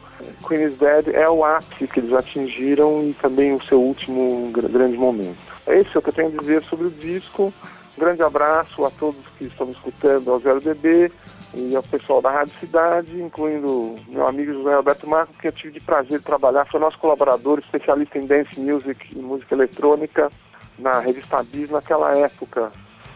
Queen 0.47 0.63
is 0.63 0.77
Dead 0.77 1.09
é 1.09 1.29
o 1.29 1.43
ápice 1.43 1.87
que 1.87 1.99
eles 1.99 2.13
atingiram 2.13 3.03
e 3.03 3.13
também 3.13 3.53
o 3.53 3.63
seu 3.65 3.79
último 3.79 4.51
grande 4.51 4.97
momento. 4.97 5.37
É 5.67 5.79
isso 5.79 6.01
que 6.01 6.09
eu 6.09 6.13
tenho 6.13 6.29
a 6.29 6.41
dizer 6.41 6.63
sobre 6.63 6.87
o 6.87 6.91
disco. 6.91 7.53
Um 7.97 8.01
grande 8.01 8.21
abraço 8.21 8.83
a 8.83 8.91
todos 8.91 9.21
que 9.37 9.45
estão 9.45 9.67
me 9.67 9.73
escutando 9.73 10.29
ao 10.29 10.39
Zero 10.39 10.59
DB 10.59 11.11
e 11.53 11.75
ao 11.75 11.83
pessoal 11.83 12.21
da 12.21 12.29
Rádio 12.29 12.53
Cidade, 12.59 13.21
incluindo 13.21 13.97
meu 14.07 14.27
amigo 14.27 14.53
José 14.53 14.73
Alberto 14.73 15.07
Marcos, 15.07 15.37
que 15.37 15.47
eu 15.47 15.51
tive 15.53 15.79
de 15.79 15.79
prazer 15.79 16.19
de 16.19 16.25
trabalhar, 16.25 16.65
foi 16.65 16.79
nosso 16.79 16.99
colaborador, 16.99 17.59
especialista 17.59 18.17
em 18.17 18.25
dance 18.25 18.59
music 18.59 19.07
e 19.15 19.19
música 19.19 19.55
eletrônica 19.55 20.29
na 20.77 20.99
revista 20.99 21.41
Bis 21.43 21.69
naquela 21.69 22.17
época 22.17 22.71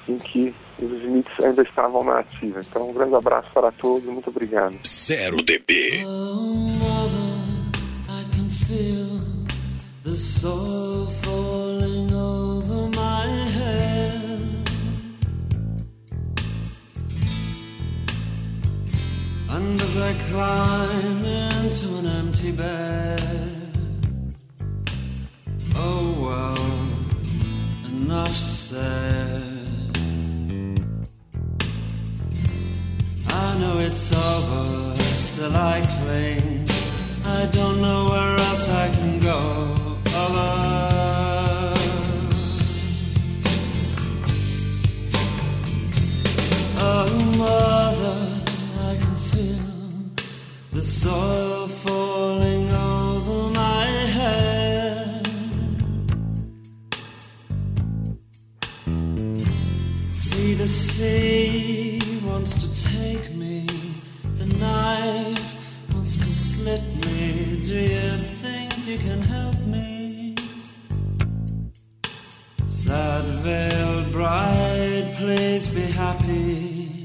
em 0.07 0.17
que 0.17 0.55
os 0.81 0.91
Smiths 1.03 1.43
ainda 1.43 1.61
estavam 1.61 2.03
na 2.03 2.19
ativa. 2.19 2.61
Então, 2.61 2.89
um 2.89 2.93
grande 2.93 3.15
abraço 3.15 3.49
para 3.53 3.71
todos, 3.71 4.05
muito 4.05 4.29
obrigado. 4.29 4.75
Zero 4.87 5.43
DB. 5.43 6.03
Oh, 6.05 6.41
mother, 6.79 7.29
I 8.07 8.23
can 8.33 8.49
feel 8.49 9.19
the 10.03 10.15
soul 10.15 11.07
falling 11.07 11.78
And 19.51 19.81
as 19.81 19.97
I 19.97 20.13
climb 20.29 21.25
into 21.25 21.87
an 21.97 22.05
empty 22.05 22.51
bed, 22.51 23.21
oh 25.75 26.05
well, 26.25 26.65
enough 27.91 28.29
said. 28.29 29.59
I 33.27 33.57
know 33.59 33.79
it's 33.79 34.11
over, 34.13 34.95
still 35.01 35.55
I 35.55 35.81
cling. 35.97 36.67
I 37.25 37.45
don't 37.47 37.81
know 37.81 38.09
where 38.09 38.35
else 38.47 38.69
I 38.69 38.89
can 38.97 39.19
go. 39.19 39.39
Other. 40.21 40.99
Oh, 46.81 47.07
mother, 47.37 47.78
the 50.89 50.95
soil 50.95 51.67
falling 51.67 52.67
over 52.73 53.53
my 53.53 53.85
head. 54.17 55.27
See 60.11 60.53
the 60.55 60.67
sea 60.67 61.99
wants 62.25 62.53
to 62.61 62.67
take 62.89 63.35
me. 63.35 63.67
The 64.39 64.47
knife 64.61 65.49
wants 65.93 66.17
to 66.17 66.31
slit 66.47 66.81
me. 67.05 67.67
Do 67.67 67.79
you 67.95 68.11
think 68.41 68.87
you 68.87 68.97
can 68.97 69.21
help 69.21 69.59
me? 69.67 70.35
Sad 72.67 73.25
veiled 73.45 74.11
bride, 74.11 75.13
please 75.17 75.67
be 75.67 75.85
happy. 76.03 77.03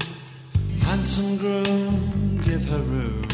Handsome 0.81 1.37
groom, 1.37 2.41
give 2.41 2.67
her 2.69 2.81
room. 2.81 3.24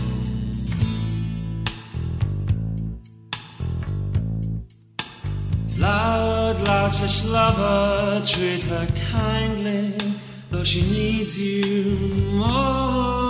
Loud, 6.52 6.92
loutish 6.92 7.32
lover, 7.32 8.26
treat 8.26 8.62
her 8.64 8.86
kindly, 9.10 9.96
though 10.50 10.66
she 10.66 10.82
needs 10.82 11.40
you 11.40 11.96
more 12.36 13.21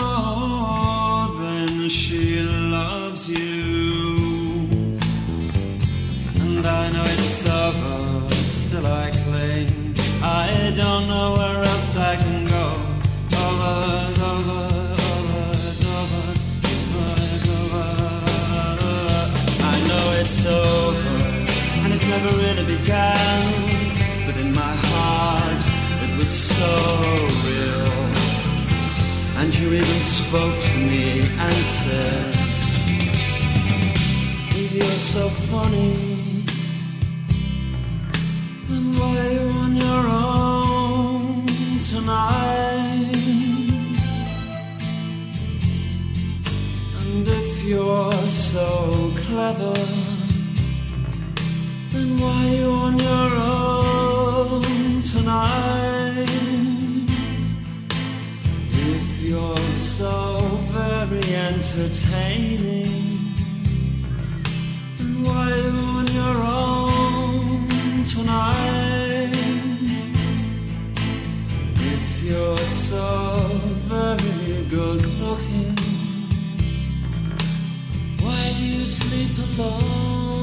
never 22.11 22.35
really 22.43 22.65
began. 22.75 23.43
But 24.25 24.35
in 24.43 24.53
my 24.53 24.73
heart, 24.87 25.61
it 26.05 26.11
was 26.19 26.31
so 26.59 26.73
real. 27.47 27.93
And 29.39 29.49
you 29.57 29.67
even 29.81 30.01
spoke 30.19 30.55
to 30.67 30.73
me 30.91 31.05
and 31.45 31.57
said, 31.79 32.33
If 34.61 34.69
you're 34.77 34.99
so 35.15 35.23
funny, 35.51 36.43
then 38.67 38.83
why 38.97 39.11
are 39.23 39.31
you 39.37 39.47
on 39.63 39.71
your 39.85 40.03
own 40.27 41.45
tonight? 41.91 43.15
And 46.99 47.25
if 47.39 47.63
you're 47.63 48.27
so 48.51 48.67
clever, 49.23 50.00
then 52.11 52.23
why 52.23 52.45
are 59.39 59.59
so 59.75 60.39
very 60.71 61.35
entertaining, 61.35 62.87
why 65.23 65.49
you 65.55 65.77
on 65.97 66.07
your 66.07 66.37
own 66.43 67.67
tonight? 68.03 69.29
If 71.93 72.23
you're 72.23 72.57
so 72.57 73.07
very 73.89 74.65
good 74.69 75.05
looking, 75.19 75.75
why 78.21 78.53
do 78.57 78.65
you 78.65 78.85
sleep 78.85 79.37
alone 79.57 80.40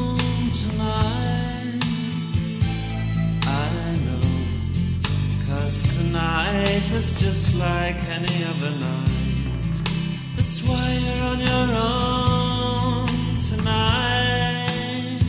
tonight 6.19 6.91
is 6.93 7.21
just 7.21 7.55
like 7.59 7.97
any 8.17 8.39
other 8.51 8.73
night. 8.87 9.77
That's 10.37 10.61
why 10.67 10.87
you're 11.05 11.25
on 11.31 11.39
your 11.51 11.69
own 11.87 13.07
tonight. 13.51 15.21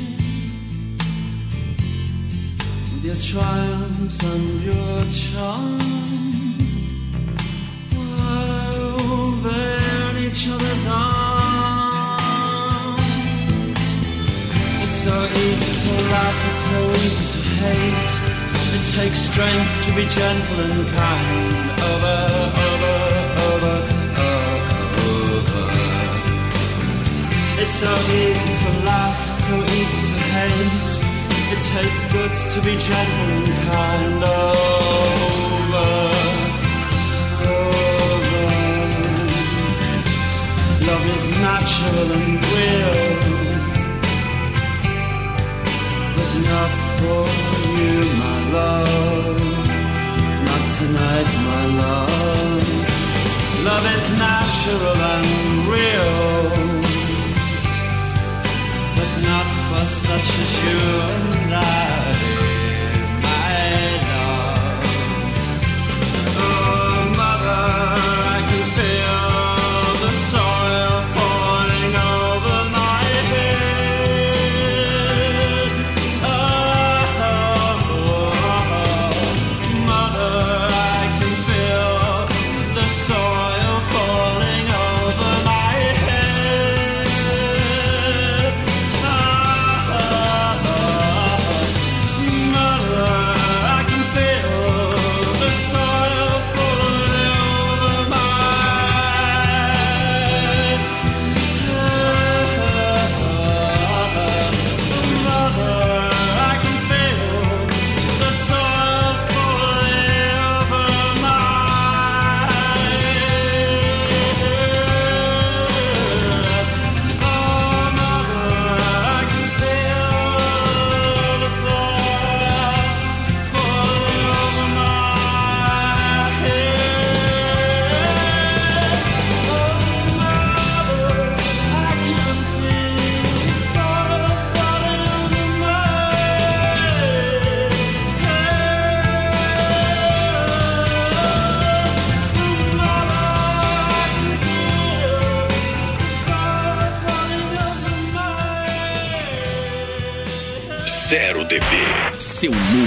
With 2.91 3.04
your 3.10 3.19
triumphs 3.32 4.19
and 4.34 4.63
your 4.69 4.97
charms, 5.21 6.84
while 7.93 8.75
over 9.13 9.62
in 10.10 10.13
each 10.25 10.43
other's 10.54 10.86
arms. 10.89 12.19
It's 14.84 14.99
so 15.06 15.15
easy 15.43 15.71
to 15.84 15.93
laugh, 16.13 16.39
it's 16.49 16.63
so 16.69 16.80
easy 17.06 17.25
to 17.34 17.39
hate. 17.62 18.48
It 18.71 18.86
takes 18.97 19.19
strength 19.19 19.86
to 19.86 19.91
be 19.95 20.05
gentle 20.05 20.60
and 20.62 20.88
kind. 20.93 21.53
Over, 21.89 22.17
over, 22.67 22.95
over, 23.49 23.75
over. 25.10 25.65
It's 27.62 27.75
so 27.75 27.93
easy 28.21 28.51
to 28.62 28.69
laugh, 28.86 29.17
so 29.47 29.55
easy 29.58 30.01
to 30.12 30.17
hate. 30.34 30.93
It 31.53 31.62
takes 31.75 31.99
guts 32.13 32.41
to 32.53 32.60
be 32.62 32.75
gentle 32.77 33.29
and 33.38 33.49
kind. 33.71 34.23
Over, 34.23 35.89
over. 37.49 38.39
Love 40.88 41.05
is 41.17 41.25
natural 41.47 42.10
and 42.17 42.34
real, 42.53 42.97
but 46.15 46.34
not 46.49 46.71
for 46.97 47.21
you, 47.79 47.99
my 48.19 48.38
love. 48.51 49.41
Not 50.47 50.63
tonight, 50.77 51.29
my 51.49 51.65
love. 51.83 52.65
Love 53.65 53.85
is 53.95 54.07
natural 54.17 54.97
and 55.13 55.27
real, 55.73 56.15
but 58.97 59.12
not 59.29 59.47
for 59.67 59.85
such 60.07 60.29
as 60.43 60.51
you 60.63 60.79
and 61.43 61.53
I, 61.55 62.48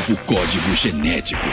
novo 0.02 0.20
código 0.26 0.74
genético. 0.74 1.48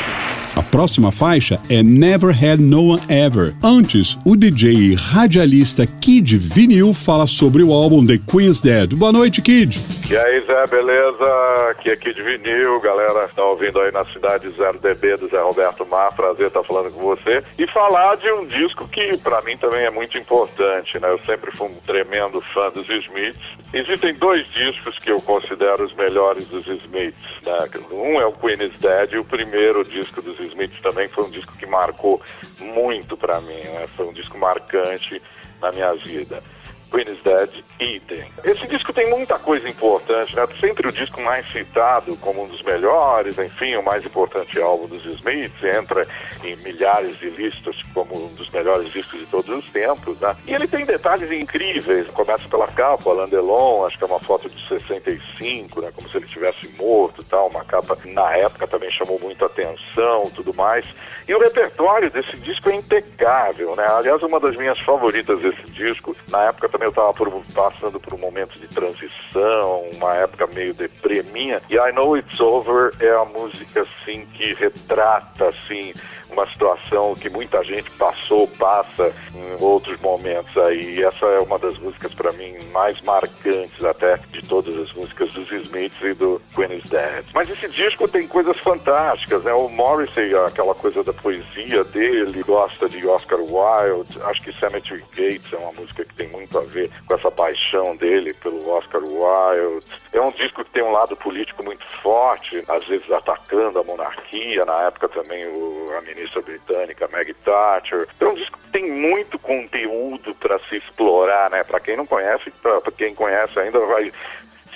A 0.56 0.64
próxima 0.64 1.12
faixa 1.12 1.60
é 1.70 1.84
Never 1.84 2.32
Had 2.32 2.58
No 2.58 2.94
One 2.94 3.02
Ever. 3.08 3.54
Antes, 3.62 4.18
o 4.26 4.36
DJ 4.36 4.74
e 4.74 4.96
radialista 4.96 5.86
Kid 5.86 6.36
Vinil 6.38 6.92
fala 6.94 7.28
sobre 7.28 7.62
o 7.62 7.72
álbum 7.72 8.04
The 8.06 8.18
Queen's 8.18 8.62
Dead. 8.62 8.96
Boa 8.96 9.12
noite, 9.12 9.42
Kid. 9.42 9.78
E 10.10 10.18
aí, 10.18 10.44
Zé, 10.44 10.66
beleza? 10.66 11.70
Aqui 11.70 11.92
é 11.92 11.96
Kid 11.96 12.20
Vinil, 12.24 12.80
galera. 12.82 13.28
Tá 13.28 13.44
ouvindo 13.44 13.80
aí 13.80 13.92
na 13.92 14.04
cidade 14.06 14.50
0DB 14.50 15.18
do 15.18 15.28
Zé 15.28 15.40
Roberto 15.40 15.86
Mar. 15.86 16.12
Prazer 16.16 16.48
estar 16.48 16.64
falando 16.64 16.92
com 16.92 17.02
você. 17.02 17.44
E 17.60 17.68
falar 17.68 18.18
de 18.18 18.28
um 18.32 18.48
disco 18.48 18.88
que 18.88 19.16
pra 19.18 19.40
mim 19.44 19.56
também 19.56 19.86
é 19.86 19.92
muito 19.92 20.18
importante, 20.18 21.00
né? 21.00 21.12
Eu 21.12 21.20
sempre 21.26 21.56
fui 21.56 21.68
um 21.68 21.76
tremendo 21.82 22.42
fã 22.42 22.72
dos 22.72 22.90
Smiths. 22.90 23.40
Existem 23.72 24.16
dois 24.16 24.48
discos 24.48 24.98
que 24.98 25.12
eu 25.12 25.22
considero 25.22 25.86
os 25.86 25.94
melhores 25.94 26.48
dos 26.48 26.66
Smiths, 26.66 27.42
né? 27.44 27.60
Um 27.92 28.20
é 28.20 28.26
o 28.26 28.32
Queen 28.32 28.64
is 28.64 28.74
Dead 28.80 29.14
e 29.14 29.20
o 29.20 29.26
primeiro 29.26 29.86
disco 29.86 30.24
dos 30.24 30.40
Smiths 30.40 30.82
também 30.82 31.08
foi 31.08 31.26
um 31.26 31.30
disco 31.30 31.56
que 31.56 31.68
marcou 31.68 32.20
muito 32.58 33.16
pra 33.16 33.40
mim, 33.42 33.62
né? 33.64 33.88
Foi 33.96 34.08
um 34.08 34.14
disco 34.14 34.40
marcante 34.40 35.22
na 35.62 35.72
minha 35.72 35.94
vida. 35.94 36.42
Queen 36.90 37.08
is 37.08 37.22
Dead, 37.24 37.64
Idem. 37.80 38.26
Esse 38.44 38.68
disco 38.68 38.92
tem 38.92 39.10
muita 39.10 39.38
coisa 39.40 39.68
importante, 39.68 40.36
né? 40.36 40.48
Sempre 40.60 40.88
o 40.88 40.92
disco 40.92 41.22
mais 41.22 41.50
citado 41.52 42.16
como 42.18 42.44
um 42.44 42.48
dos 42.48 42.62
melhores, 42.64 43.38
enfim, 43.38 43.76
o 43.76 43.84
mais 43.84 44.06
importante 44.06 44.60
álbum 44.60 44.88
dos 44.88 45.06
Smiths, 45.06 45.64
entra 45.64 46.08
em 46.44 46.56
milhares 46.58 47.18
de 47.20 47.30
listas 47.30 47.76
como 47.94 48.16
um 48.16 48.34
dos 48.34 48.50
melhores 48.50 48.92
discos 48.92 49.20
de 49.20 49.26
todos 49.28 49.50
os 49.50 49.70
tempos, 49.72 50.20
né? 50.20 50.36
E 50.48 50.54
ele 50.54 50.68
tem 50.68 50.86
detalhes 50.86 51.32
incríveis, 51.32 52.08
começa 52.08 52.48
pela 52.50 52.68
capa, 52.68 53.10
Alain 53.10 53.30
Delon, 53.30 53.86
acho 53.86 53.98
que 53.98 54.04
é 54.04 54.08
uma 54.08 54.20
foto 54.20 54.50
de 54.50 54.68
65, 54.68 55.82
né? 55.82 55.92
Como 55.94 56.10
se 56.10 56.18
ele 56.18 56.28
tivesse 56.28 56.70
morto 56.78 57.24
tal, 57.24 57.50
uma 57.50 57.64
capa 57.64 57.96
que 57.96 58.12
na 58.12 58.36
época 58.36 58.68
também 58.68 58.90
chamou 58.90 59.20
muita 59.20 59.46
atenção, 59.46 60.24
tudo 60.36 60.54
mais. 60.54 60.86
E 61.30 61.36
o 61.36 61.38
repertório 61.38 62.10
desse 62.10 62.36
disco 62.38 62.72
é 62.72 62.76
impecável, 62.76 63.76
né? 63.76 63.86
Aliás, 63.88 64.24
uma 64.24 64.40
das 64.40 64.56
minhas 64.56 64.80
favoritas 64.80 65.40
desse 65.40 65.62
disco, 65.74 66.16
na 66.32 66.46
época 66.46 66.68
também 66.68 66.88
eu 66.88 66.90
estava 66.90 67.14
passando 67.54 68.00
por 68.00 68.16
um 68.16 68.18
momento 68.18 68.58
de 68.58 68.68
transição, 68.68 69.92
uma 69.94 70.16
época 70.16 70.48
meio 70.48 70.74
deprê 70.74 71.22
minha, 71.32 71.62
e 71.70 71.76
I 71.76 71.92
Know 71.94 72.18
It's 72.18 72.40
Over 72.40 72.94
é 73.00 73.12
a 73.12 73.26
música, 73.26 73.82
assim, 73.84 74.26
que 74.34 74.56
retrata, 74.56 75.50
assim, 75.50 75.94
uma 76.30 76.48
situação 76.48 77.16
que 77.16 77.30
muita 77.30 77.64
gente 77.64 77.90
passou, 77.92 78.48
passa 78.48 79.14
em 79.34 79.64
outros 79.64 80.00
momentos 80.00 80.56
aí. 80.58 81.04
Essa 81.04 81.26
é 81.26 81.40
uma 81.40 81.58
das 81.58 81.78
músicas 81.78 82.14
para 82.14 82.32
mim 82.32 82.58
mais 82.72 83.02
marcantes 83.02 83.84
até 83.84 84.18
de 84.32 84.42
todas 84.48 84.76
as 84.78 84.92
músicas 84.94 85.32
dos 85.32 85.52
Smiths 85.52 86.02
e 86.02 86.14
do 86.14 86.42
Queen 86.56 86.78
is 86.78 86.90
Dead. 86.90 87.26
Mas 87.34 87.50
esse 87.50 87.68
disco 87.70 88.08
tem 88.08 88.28
coisas 88.28 88.58
fantásticas, 88.60 89.44
né? 89.44 89.54
O 89.54 89.70
Morrissey, 89.70 90.36
aquela 90.36 90.76
coisa 90.76 91.04
da 91.04 91.14
poesia 91.14 91.84
dele, 91.84 92.44
gosta 92.44 92.88
de 92.88 93.06
Oscar 93.08 93.40
Wilde. 93.40 94.22
Acho 94.24 94.42
que 94.42 94.54
Cemetery 94.60 95.04
Gates 95.16 95.54
é 95.54 95.58
uma 95.58 95.74
música 95.74 96.06
que 96.06 96.14
tem 96.14 96.28
muito 96.28 96.58
a 96.58 96.62
ver 96.62 96.90
com 97.06 97.14
essa 97.16 97.32
paixão 97.32 97.96
dele 97.96 98.34
pelo 98.36 98.70
Oscar 98.70 99.02
Wilde. 99.04 99.86
É 100.12 100.22
um 100.22 100.32
disco 100.32 100.64
que 100.64 100.72
tem 100.72 100.84
um 100.84 100.92
lado 100.92 101.16
político 101.16 101.64
muito 101.64 101.86
forte, 102.02 102.64
às 102.68 102.86
vezes 102.88 103.10
atacando 103.12 103.80
a 103.80 103.84
monarquia, 103.84 104.66
na 104.66 104.84
época 104.84 105.08
também 105.10 105.46
o, 105.48 105.92
a 105.98 106.02
ministra 106.20 106.42
britânica 106.42 107.08
Maggie 107.08 107.34
Thatcher. 107.34 108.08
Então 108.16 108.36
tem 108.72 108.92
muito 108.92 109.40
conteúdo 109.40 110.36
para 110.36 110.60
se 110.60 110.76
explorar, 110.78 111.50
né? 111.50 111.64
Para 111.64 111.80
quem 111.80 111.96
não 111.96 112.06
conhece, 112.06 112.52
para 112.62 112.82
quem 112.92 113.16
conhece 113.16 113.58
ainda 113.58 113.80
vai 113.86 114.12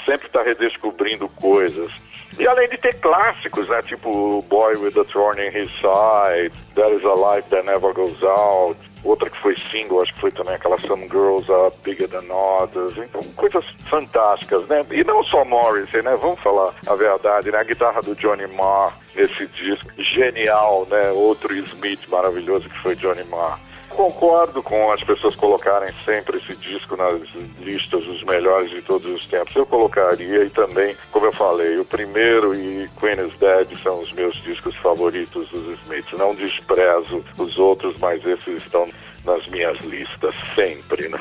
sempre 0.05 0.27
estar 0.27 0.39
tá 0.39 0.45
redescobrindo 0.45 1.27
coisas. 1.29 1.91
E 2.39 2.47
além 2.47 2.67
de 2.67 2.77
ter 2.77 2.93
clássicos, 2.95 3.67
né? 3.69 3.81
Tipo 3.83 4.41
Boy 4.43 4.75
with 4.77 4.97
a 4.99 5.03
Thorn 5.05 5.39
in 5.39 5.49
His 5.49 5.69
Side, 5.73 6.53
There 6.75 6.95
is 6.95 7.03
a 7.03 7.13
Life 7.13 7.49
That 7.49 7.65
Never 7.65 7.93
Goes 7.93 8.23
Out, 8.23 8.77
outra 9.03 9.29
que 9.29 9.41
foi 9.41 9.57
single, 9.57 10.01
acho 10.01 10.13
que 10.13 10.21
foi 10.21 10.31
também 10.31 10.55
aquela 10.55 10.77
Some 10.79 11.07
Girls 11.07 11.51
Are 11.51 11.73
Bigger 11.83 12.07
Than 12.07 12.33
Others, 12.33 12.97
então 12.97 13.21
coisas 13.35 13.65
fantásticas, 13.89 14.67
né? 14.67 14.85
E 14.91 15.03
não 15.03 15.23
só 15.23 15.43
Morrissey, 15.43 16.01
né? 16.01 16.17
Vamos 16.19 16.39
falar 16.39 16.73
a 16.87 16.95
verdade, 16.95 17.51
né? 17.51 17.59
A 17.59 17.63
guitarra 17.63 18.01
do 18.01 18.15
Johnny 18.15 18.47
Marr 18.47 18.97
nesse 19.15 19.45
disco, 19.47 19.89
genial, 19.97 20.87
né? 20.89 21.11
Outro 21.11 21.53
Smith 21.55 22.07
maravilhoso 22.07 22.69
que 22.69 22.79
foi 22.79 22.95
Johnny 22.95 23.23
Marr. 23.25 23.59
Concordo 23.95 24.63
com 24.63 24.91
as 24.91 25.03
pessoas 25.03 25.35
colocarem 25.35 25.89
sempre 26.03 26.37
esse 26.37 26.55
disco 26.55 26.95
nas 26.95 27.19
listas 27.61 28.03
dos 28.03 28.23
melhores 28.23 28.69
de 28.71 28.81
todos 28.81 29.05
os 29.05 29.25
tempos. 29.27 29.55
Eu 29.55 29.65
colocaria 29.65 30.43
e 30.43 30.49
também, 30.49 30.95
como 31.11 31.25
eu 31.25 31.33
falei, 31.33 31.77
o 31.79 31.85
primeiro 31.85 32.53
e 32.53 32.89
Queen 32.99 33.25
is 33.25 33.33
Dead 33.39 33.77
são 33.81 34.01
os 34.01 34.11
meus 34.13 34.35
discos 34.43 34.75
favoritos 34.77 35.47
dos 35.49 35.79
Smiths. 35.79 36.17
Não 36.17 36.33
desprezo 36.35 37.23
os 37.37 37.57
outros, 37.57 37.97
mas 37.99 38.25
esses 38.25 38.63
estão 38.63 38.89
nas 39.25 39.45
minhas 39.47 39.77
listas 39.85 40.35
sempre, 40.55 41.07
né? 41.07 41.19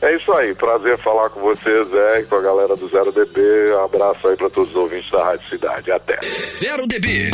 É 0.00 0.14
isso 0.14 0.32
aí, 0.32 0.54
prazer 0.54 0.98
falar 0.98 1.30
com 1.30 1.40
vocês, 1.40 1.92
é, 1.92 2.22
com 2.22 2.36
a 2.36 2.40
galera 2.40 2.76
do 2.76 2.88
Zero 2.88 3.10
DB. 3.12 3.40
Um 3.72 3.84
abraço 3.84 4.28
aí 4.28 4.36
para 4.36 4.50
todos 4.50 4.70
os 4.70 4.76
ouvintes 4.76 5.10
da 5.10 5.24
Rádio 5.24 5.48
Cidade. 5.48 5.90
Até. 5.90 6.18
Zero 6.22 6.86
DB. 6.86 7.30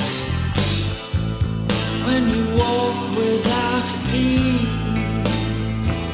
when 2.06 2.28
you 2.28 2.56
walk 2.56 3.16
without 3.16 3.88
ease 4.14 4.51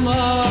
love. 0.00 0.41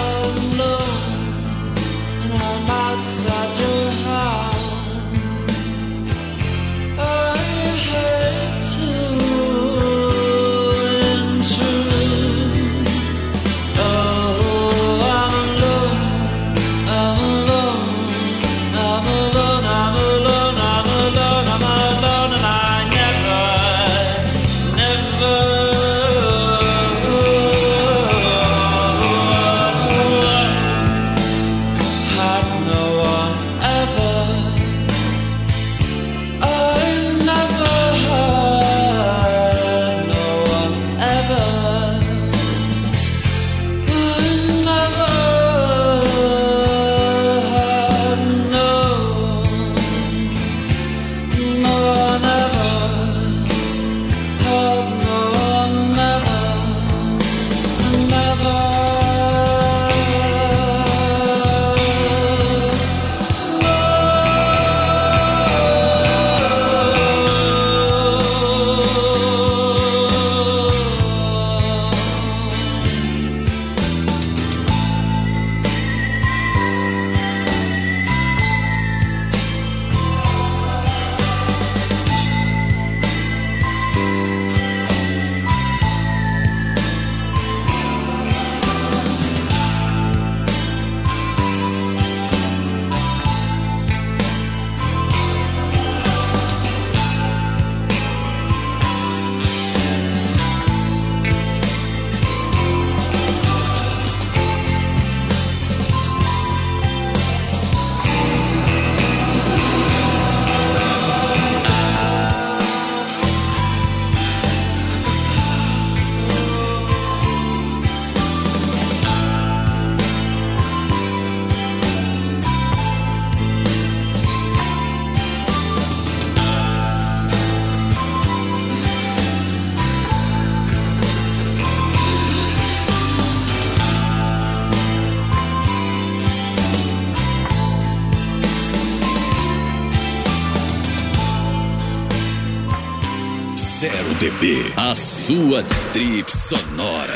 A 144.92 144.96
sua 144.96 145.64
trip 145.94 146.30
sonora. 146.30 147.16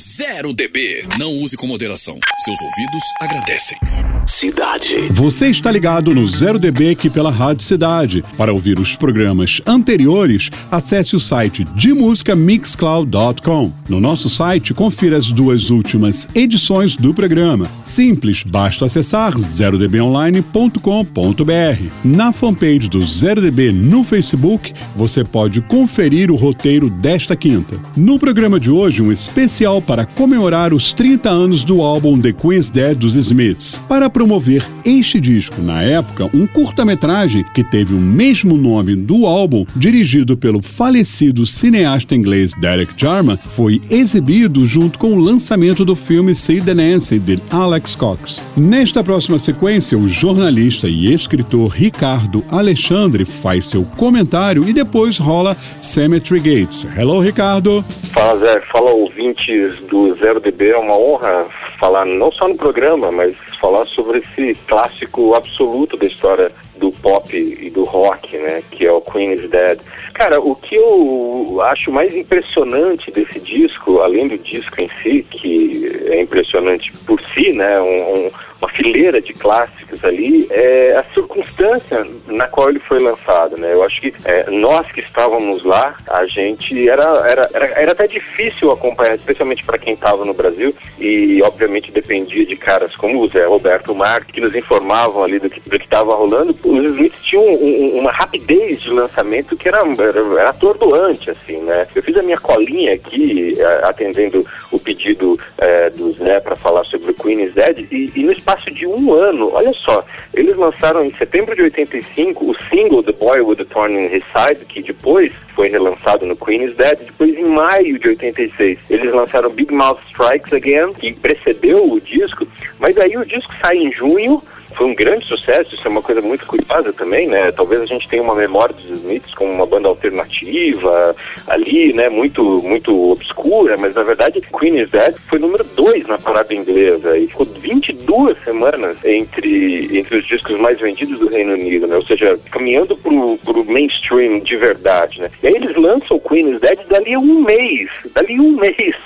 Zero 0.00 0.54
DB. 0.54 1.06
Não 1.18 1.30
use 1.42 1.58
com 1.58 1.66
moderação. 1.66 2.18
Seus 2.42 2.58
ouvidos 2.62 3.02
agradecem. 3.20 3.78
Cidade. 4.26 5.08
Você 5.10 5.48
está 5.48 5.70
ligado 5.70 6.14
no 6.14 6.26
Zero 6.26 6.58
DB 6.58 6.90
aqui 6.90 7.10
pela 7.10 7.30
Rádio 7.30 7.64
Cidade. 7.64 8.24
Para 8.36 8.52
ouvir 8.52 8.78
os 8.78 8.96
programas 8.96 9.60
anteriores, 9.66 10.50
acesse 10.70 11.14
o 11.14 11.20
site 11.20 11.64
de 11.74 11.92
música 11.92 12.34
mixcloud.com. 12.34 13.72
No 13.88 14.00
nosso 14.00 14.28
site, 14.28 14.72
confira 14.72 15.16
as 15.16 15.30
duas 15.30 15.70
últimas 15.70 16.28
edições 16.34 16.96
do 16.96 17.12
programa. 17.12 17.68
Simples, 17.82 18.42
basta 18.42 18.86
acessar 18.86 19.36
zerodbonline.com.br. 19.38 21.90
Na 22.04 22.32
fanpage 22.32 22.88
do 22.88 23.04
Zero 23.04 23.40
DB 23.40 23.72
no 23.72 24.02
Facebook, 24.02 24.72
você 24.96 25.24
pode 25.24 25.60
conferir 25.60 26.30
o 26.30 26.36
roteiro 26.36 26.88
desta 26.88 27.36
quinta. 27.36 27.78
No 27.96 28.18
programa 28.18 28.58
de 28.58 28.70
hoje, 28.70 29.02
um 29.02 29.12
especial 29.12 29.82
para 29.82 30.06
comemorar 30.06 30.72
os 30.72 30.92
30 30.92 31.28
anos 31.28 31.64
do 31.64 31.82
álbum 31.82 32.18
The 32.18 32.32
Queen's 32.32 32.70
Dead 32.70 32.96
dos 32.96 33.14
Smiths. 33.14 33.80
Para 33.88 34.08
promover 34.14 34.64
este 34.86 35.20
disco, 35.20 35.60
na 35.60 35.82
época, 35.82 36.30
um 36.32 36.46
curta-metragem 36.46 37.44
que 37.52 37.64
teve 37.64 37.92
o 37.92 37.98
mesmo 37.98 38.56
nome 38.56 38.94
do 38.94 39.26
álbum, 39.26 39.66
dirigido 39.74 40.36
pelo 40.36 40.62
falecido 40.62 41.44
cineasta 41.44 42.14
inglês 42.14 42.54
Derek 42.54 42.92
Jarman, 42.96 43.36
foi 43.36 43.80
exibido 43.90 44.64
junto 44.64 45.00
com 45.00 45.14
o 45.14 45.18
lançamento 45.18 45.84
do 45.84 45.96
filme 45.96 46.32
See 46.32 46.60
the 46.60 46.72
Nancy 46.72 47.18
de 47.18 47.40
Alex 47.50 47.96
Cox. 47.96 48.40
Nesta 48.56 49.02
próxima 49.02 49.38
sequência, 49.38 49.98
o 49.98 50.06
jornalista 50.06 50.86
e 50.88 51.12
escritor 51.12 51.72
Ricardo 51.72 52.44
Alexandre 52.52 53.24
faz 53.24 53.66
seu 53.66 53.84
comentário 53.96 54.68
e 54.68 54.72
depois 54.72 55.18
rola 55.18 55.56
Cemetery 55.80 56.38
Gates. 56.38 56.86
Hello, 56.96 57.18
Ricardo. 57.18 57.84
Fala, 58.12 58.38
Zé. 58.38 58.60
Fala, 58.70 58.92
ouvintes 58.92 59.74
do 59.90 60.14
Zero 60.14 60.38
DB. 60.38 60.68
É 60.68 60.78
uma 60.78 60.96
honra 60.96 61.46
falar 61.80 62.06
não 62.06 62.30
só 62.30 62.46
no 62.46 62.54
programa, 62.54 63.10
mas 63.10 63.34
falar 63.64 63.86
sobre 63.86 64.18
esse 64.18 64.54
clássico 64.66 65.34
absoluto 65.34 65.96
da 65.96 66.04
história 66.04 66.52
do 66.76 66.92
pop 66.92 67.34
e 67.34 67.70
do 67.70 67.84
rock, 67.84 68.36
né, 68.36 68.62
que 68.70 68.84
é 68.84 68.92
o 68.92 69.00
Queen 69.00 69.32
is 69.32 69.48
Dead. 69.48 69.78
Cara, 70.12 70.38
o 70.38 70.54
que 70.54 70.74
eu 70.74 71.62
acho 71.62 71.90
mais 71.90 72.14
impressionante 72.14 73.10
desse 73.10 73.40
disco, 73.40 74.00
além 74.00 74.28
do 74.28 74.36
disco 74.36 74.78
em 74.82 74.90
si, 75.02 75.26
que 75.30 75.90
é 76.10 76.20
impressionante 76.20 76.92
por 77.06 77.18
si, 77.32 77.52
né, 77.52 77.80
um, 77.80 78.26
um 78.26 78.30
uma 78.64 78.68
fileira 78.68 79.20
de 79.20 79.32
clássicos 79.34 80.02
ali, 80.02 80.48
é 80.50 80.96
a 80.96 81.04
circunstância 81.14 82.06
na 82.26 82.48
qual 82.48 82.70
ele 82.70 82.80
foi 82.80 82.98
lançado, 82.98 83.56
né? 83.58 83.72
Eu 83.72 83.82
acho 83.82 84.00
que 84.00 84.14
é, 84.24 84.50
nós 84.50 84.90
que 84.90 85.00
estávamos 85.00 85.62
lá, 85.64 85.96
a 86.08 86.24
gente 86.26 86.88
era, 86.88 87.04
era, 87.28 87.50
era, 87.52 87.66
era 87.80 87.92
até 87.92 88.06
difícil 88.06 88.70
acompanhar, 88.70 89.14
especialmente 89.14 89.64
para 89.64 89.78
quem 89.78 89.94
estava 89.94 90.24
no 90.24 90.34
Brasil 90.34 90.74
e 90.98 91.42
obviamente 91.42 91.92
dependia 91.92 92.46
de 92.46 92.56
caras 92.56 92.96
como 92.96 93.20
o 93.20 93.26
Zé 93.26 93.44
Roberto 93.44 93.94
Marques, 93.94 94.34
que 94.34 94.40
nos 94.40 94.54
informavam 94.54 95.22
ali 95.22 95.38
do 95.38 95.50
que 95.50 95.60
estava 95.76 96.14
rolando. 96.14 96.56
Os 96.64 96.84
Smiths 96.84 97.22
tinham 97.22 97.44
um, 97.44 97.98
uma 97.98 98.10
rapidez 98.10 98.80
de 98.80 98.90
lançamento 98.90 99.56
que 99.56 99.68
era, 99.68 99.78
era, 99.78 100.40
era 100.40 100.50
atordoante, 100.50 101.30
assim, 101.30 101.58
né? 101.58 101.86
Eu 101.94 102.02
fiz 102.02 102.16
a 102.16 102.22
minha 102.22 102.38
colinha 102.38 102.94
aqui, 102.94 103.54
atendendo 103.82 104.46
o 104.70 104.78
pedido 104.78 105.38
é, 105.58 105.90
do 105.90 106.12
Zé 106.12 106.40
para 106.40 106.56
falar 106.56 106.84
sobre 106.84 107.10
o 107.10 107.14
Queen 107.14 107.42
is 107.42 107.54
Dead, 107.54 107.86
e, 107.90 108.12
e 108.14 108.22
no 108.22 108.32
espaço 108.32 108.53
espaço 108.54 108.70
de 108.70 108.86
um 108.86 109.12
ano, 109.12 109.50
olha 109.52 109.72
só, 109.72 110.04
eles 110.32 110.56
lançaram 110.56 111.04
em 111.04 111.12
setembro 111.14 111.54
de 111.54 111.62
85 111.62 112.50
o 112.50 112.56
single 112.68 113.02
The 113.02 113.12
Boy 113.12 113.40
with 113.40 113.56
the 113.56 113.64
Thorn 113.64 113.94
in 113.98 114.06
His 114.06 114.22
Side, 114.32 114.64
que 114.66 114.82
depois 114.82 115.32
foi 115.54 115.68
relançado 115.68 116.26
no 116.26 116.36
Queen 116.36 116.64
is 116.64 116.76
Dead, 116.76 116.98
depois 116.98 117.34
em 117.34 117.44
maio 117.44 117.98
de 117.98 118.08
86 118.08 118.78
eles 118.88 119.12
lançaram 119.12 119.50
Big 119.50 119.72
Mouth 119.72 120.00
Strikes 120.08 120.52
Again, 120.52 120.92
que 120.92 121.12
precedeu 121.12 121.92
o 121.92 122.00
disco, 122.00 122.46
mas 122.78 122.96
aí 122.98 123.16
o 123.16 123.26
disco 123.26 123.52
sai 123.60 123.78
em 123.78 123.92
junho, 123.92 124.42
foi 124.76 124.86
um 124.86 124.94
grande 124.94 125.26
sucesso, 125.26 125.74
isso 125.74 125.86
é 125.86 125.90
uma 125.90 126.02
coisa 126.02 126.20
muito 126.20 126.46
curiosa 126.46 126.92
também, 126.92 127.26
né? 127.26 127.52
Talvez 127.52 127.82
a 127.82 127.86
gente 127.86 128.08
tenha 128.08 128.22
uma 128.22 128.34
memória 128.34 128.74
dos 128.74 129.00
Smiths 129.00 129.34
como 129.34 129.52
uma 129.52 129.66
banda 129.66 129.88
alternativa 129.88 131.14
ali, 131.46 131.92
né? 131.92 132.08
Muito, 132.08 132.42
muito 132.62 133.12
obscura, 133.12 133.76
mas 133.76 133.94
na 133.94 134.02
verdade 134.02 134.40
Queen 134.40 134.78
is 134.78 134.90
Dead 134.90 135.14
foi 135.28 135.38
número 135.38 135.64
2 135.64 136.06
na 136.06 136.18
parada 136.18 136.54
inglesa 136.54 137.16
e 137.16 137.26
ficou 137.26 137.46
22 137.46 138.36
semanas 138.44 138.96
entre, 139.04 139.98
entre 139.98 140.18
os 140.18 140.26
discos 140.26 140.58
mais 140.58 140.78
vendidos 140.78 141.18
do 141.18 141.28
Reino 141.28 141.54
Unido, 141.54 141.86
né? 141.86 141.96
Ou 141.96 142.04
seja, 142.04 142.38
caminhando 142.50 142.96
pro, 142.96 143.38
pro 143.38 143.64
mainstream 143.64 144.40
de 144.40 144.56
verdade, 144.56 145.20
né? 145.20 145.30
E 145.42 145.48
aí 145.48 145.54
eles 145.54 145.76
lançam 145.76 146.18
Queen 146.18 146.54
is 146.54 146.60
Dead 146.60 146.78
dali 146.88 147.16
um 147.16 147.42
mês, 147.42 147.90
dali 148.14 148.40
um 148.40 148.56
mês. 148.58 148.96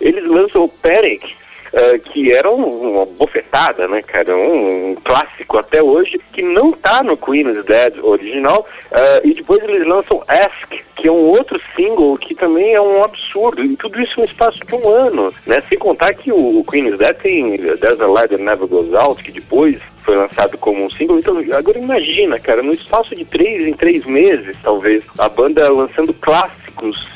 eles 0.00 0.24
lançam 0.24 0.64
o 0.64 0.68
Panic, 0.68 1.34
uh, 1.72 1.98
que 2.00 2.32
era 2.32 2.50
um, 2.50 2.92
uma 2.92 3.06
bofetada, 3.06 3.88
né, 3.88 4.02
cara? 4.02 4.36
Um, 4.36 4.90
um, 4.90 4.94
clássico 4.96 5.58
até 5.58 5.82
hoje, 5.82 6.20
que 6.32 6.42
não 6.42 6.72
tá 6.72 7.02
no 7.02 7.16
Queen's 7.16 7.64
Dead 7.64 7.98
original. 8.02 8.66
Uh, 8.90 9.26
e 9.26 9.34
depois 9.34 9.62
eles 9.62 9.86
lançam 9.86 10.22
Ask, 10.28 10.72
que 10.96 11.08
é 11.08 11.12
um 11.12 11.28
outro 11.28 11.60
single 11.74 12.16
que 12.18 12.34
também 12.34 12.74
é 12.74 12.80
um 12.80 13.02
absurdo. 13.02 13.64
E 13.64 13.76
tudo 13.76 14.00
isso 14.00 14.18
no 14.18 14.24
espaço 14.24 14.58
de 14.64 14.74
um 14.74 14.88
ano, 14.88 15.32
né? 15.46 15.62
Sem 15.68 15.78
contar 15.78 16.14
que 16.14 16.32
o, 16.32 16.60
o 16.60 16.64
Queen's 16.64 16.98
Dead 16.98 17.16
tem 17.16 17.56
There's 17.58 18.00
a 18.00 18.06
Light 18.06 18.30
That 18.30 18.42
Never 18.42 18.66
Goes 18.66 18.92
Out, 18.94 19.22
que 19.22 19.32
depois 19.32 19.78
foi 20.04 20.16
lançado 20.16 20.58
como 20.58 20.84
um 20.84 20.90
single. 20.90 21.18
Então, 21.18 21.38
agora 21.56 21.78
imagina, 21.78 22.38
cara, 22.38 22.62
no 22.62 22.72
espaço 22.72 23.14
de 23.14 23.24
três 23.24 23.66
em 23.66 23.74
três 23.74 24.04
meses, 24.04 24.56
talvez, 24.62 25.02
a 25.18 25.28
banda 25.28 25.70
lançando 25.70 26.12
clássicos, 26.14 26.69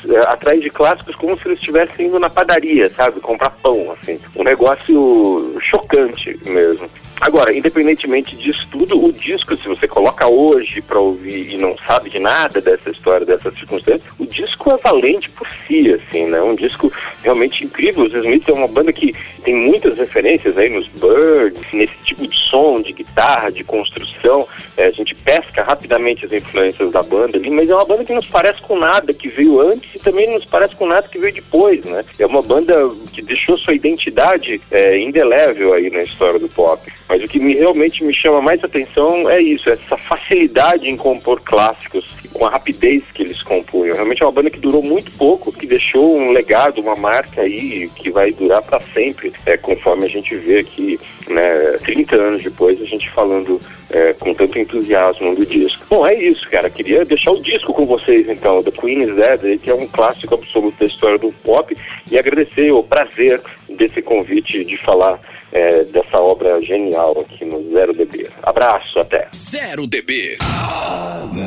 é, 0.09 0.19
atrás 0.27 0.61
de 0.61 0.69
clássicos, 0.69 1.15
como 1.15 1.37
se 1.37 1.47
eles 1.47 1.59
estivessem 1.59 2.07
indo 2.07 2.19
na 2.19 2.29
padaria, 2.29 2.89
sabe? 2.89 3.19
Comprar 3.19 3.49
pão, 3.49 3.91
assim. 3.91 4.19
Um 4.35 4.43
negócio 4.43 5.57
chocante 5.59 6.37
mesmo. 6.45 6.89
Agora, 7.21 7.55
independentemente 7.55 8.35
disso 8.35 8.67
tudo, 8.69 9.03
o 9.03 9.11
disco, 9.11 9.55
se 9.55 9.67
você 9.67 9.87
coloca 9.87 10.27
hoje 10.27 10.81
para 10.81 10.99
ouvir 10.99 11.53
e 11.53 11.57
não 11.57 11.75
sabe 11.87 12.09
de 12.09 12.19
nada 12.19 12.59
dessa 12.59 12.89
história, 12.89 13.25
dessa 13.25 13.51
circunstância, 13.51 14.01
o 14.19 14.25
disco 14.25 14.71
é 14.71 14.77
valente 14.77 15.29
por 15.29 15.47
si, 15.65 15.91
assim, 15.91 16.25
né? 16.25 16.41
Um 16.41 16.55
disco 16.55 16.91
realmente 17.23 17.63
incrível. 17.63 18.03
Os 18.03 18.13
Smiths 18.13 18.49
é 18.49 18.53
uma 18.53 18.67
banda 18.67 18.91
que 18.91 19.15
tem 19.43 19.55
muitas 19.55 19.97
referências 19.97 20.57
aí 20.57 20.69
nos 20.69 20.87
Birds, 20.87 21.71
nesse 21.71 21.95
tipo 22.03 22.27
de 22.27 22.37
som, 22.37 22.81
de 22.81 22.91
guitarra, 22.91 23.49
de 23.49 23.63
construção. 23.63 24.47
É, 24.75 24.87
a 24.87 24.91
gente 24.91 25.15
pesca 25.15 25.63
rapidamente 25.63 26.25
as 26.25 26.31
influências 26.31 26.91
da 26.91 27.01
banda 27.01 27.37
ali, 27.37 27.49
mas 27.49 27.69
é 27.69 27.75
uma 27.75 27.85
banda 27.85 28.03
que 28.03 28.13
não 28.13 28.21
se 28.21 28.29
parece 28.29 28.61
com 28.61 28.77
nada 28.77 29.13
que 29.13 29.29
veio 29.29 29.61
antes 29.61 29.95
e 29.95 29.99
também 29.99 30.29
não 30.29 30.39
se 30.39 30.47
parece 30.47 30.75
com 30.75 30.85
nada 30.85 31.07
que 31.07 31.17
veio 31.17 31.33
depois, 31.33 31.83
né? 31.85 32.03
É 32.19 32.25
uma 32.25 32.41
banda 32.41 32.73
que 33.13 33.21
deixou 33.21 33.57
sua 33.57 33.73
identidade 33.73 34.59
é, 34.69 34.99
indelével 34.99 35.73
aí 35.73 35.89
na 35.89 36.03
história 36.03 36.39
do 36.39 36.49
pop. 36.49 36.81
Mas 37.07 37.23
o 37.23 37.27
que 37.27 37.39
me, 37.39 37.53
realmente 37.53 38.03
me 38.03 38.13
chama 38.13 38.41
mais 38.41 38.63
atenção 38.63 39.29
é 39.29 39.41
isso, 39.41 39.69
essa 39.69 39.95
facilidade 39.97 40.89
em 40.89 40.97
compor 40.97 41.39
clássicos 41.41 42.05
com 42.35 42.45
a 42.45 42.49
rapidez 42.49 43.01
que 43.13 43.23
eles 43.23 43.41
compunham. 43.41 43.95
Realmente 43.95 44.21
é 44.21 44.25
uma 44.25 44.31
banda 44.31 44.49
que 44.49 44.59
durou 44.59 44.83
muito 44.83 45.09
pouco, 45.11 45.53
que 45.53 45.65
deixou 45.65 46.17
um 46.17 46.31
legado, 46.31 46.81
uma 46.81 46.95
marca 46.95 47.41
aí 47.41 47.89
que 47.95 48.09
vai 48.09 48.33
durar 48.33 48.61
para 48.61 48.81
sempre, 48.81 49.31
é, 49.45 49.55
conforme 49.55 50.03
a 50.05 50.09
gente 50.09 50.35
vê 50.35 50.59
aqui, 50.59 50.99
né, 51.29 51.77
30 51.83 52.15
anos 52.15 52.43
depois, 52.43 52.81
a 52.81 52.85
gente 52.85 53.09
falando 53.11 53.59
é, 53.89 54.13
com 54.13 54.33
tanto 54.33 54.59
entusiasmo 54.59 55.35
do 55.35 55.45
disco. 55.45 55.85
Bom, 55.89 56.05
é 56.05 56.13
isso, 56.13 56.49
cara. 56.49 56.69
Queria 56.69 57.05
deixar 57.05 57.31
o 57.31 57.41
disco 57.41 57.73
com 57.73 57.85
vocês, 57.85 58.27
então, 58.29 58.63
The 58.63 58.71
Queen's 58.71 59.15
Dead, 59.15 59.59
que 59.59 59.69
é 59.69 59.73
um 59.73 59.87
clássico 59.87 60.35
absoluto 60.35 60.79
da 60.79 60.85
história 60.85 61.17
do 61.17 61.31
pop, 61.43 61.75
e 62.11 62.17
agradecer 62.17 62.71
o 62.71 62.83
prazer 62.83 63.41
desse 63.69 64.01
convite 64.01 64.63
de 64.63 64.77
falar 64.77 65.19
é, 65.51 65.83
dessa 65.85 66.19
obra 66.19 66.61
genial 66.61 67.19
aqui 67.21 67.45
no 67.45 67.65
Zero 67.71 67.93
DB. 67.93 68.27
Abraço, 68.43 68.99
até. 68.99 69.27
Zero 69.33 69.87
DB. 69.87 70.37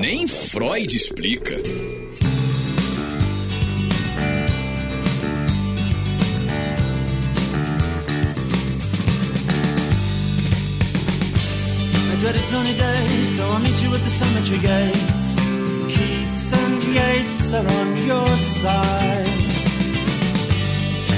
Nem 0.01 0.27
Freud 0.27 0.97
explica. 0.97 1.57
Dreaded 12.21 12.43
sunny 12.51 12.75
days, 12.75 13.37
so 13.37 13.49
I'll 13.49 13.61
meet 13.61 13.81
you 13.83 13.95
at 13.95 14.03
the 14.03 14.11
cemetery 14.11 14.59
gates. 14.59 15.31
Keats 15.93 16.53
and 16.53 16.83
Yates 16.83 17.55
are 17.55 17.69
on 17.81 17.97
your 18.11 18.37
side. 18.63 19.29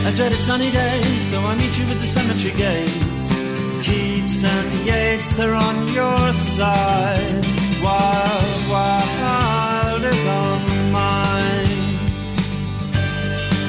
A 0.07 0.13
dreaded 0.15 0.41
sunny 0.41 0.71
day, 0.71 1.01
so 1.31 1.41
I 1.41 1.55
meet 1.57 1.79
you 1.79 1.87
at 1.87 2.01
the 2.05 2.11
cemetery 2.17 2.55
gates. 2.55 3.27
Keats 3.85 4.45
and 4.45 4.75
Yates 4.87 5.41
are 5.41 5.55
on 5.55 5.89
your 5.89 6.33
side. 6.57 7.45
Wild, 7.83 8.69
wild 8.71 10.05
is 10.05 10.27
on 10.27 10.93
mine. 10.93 11.97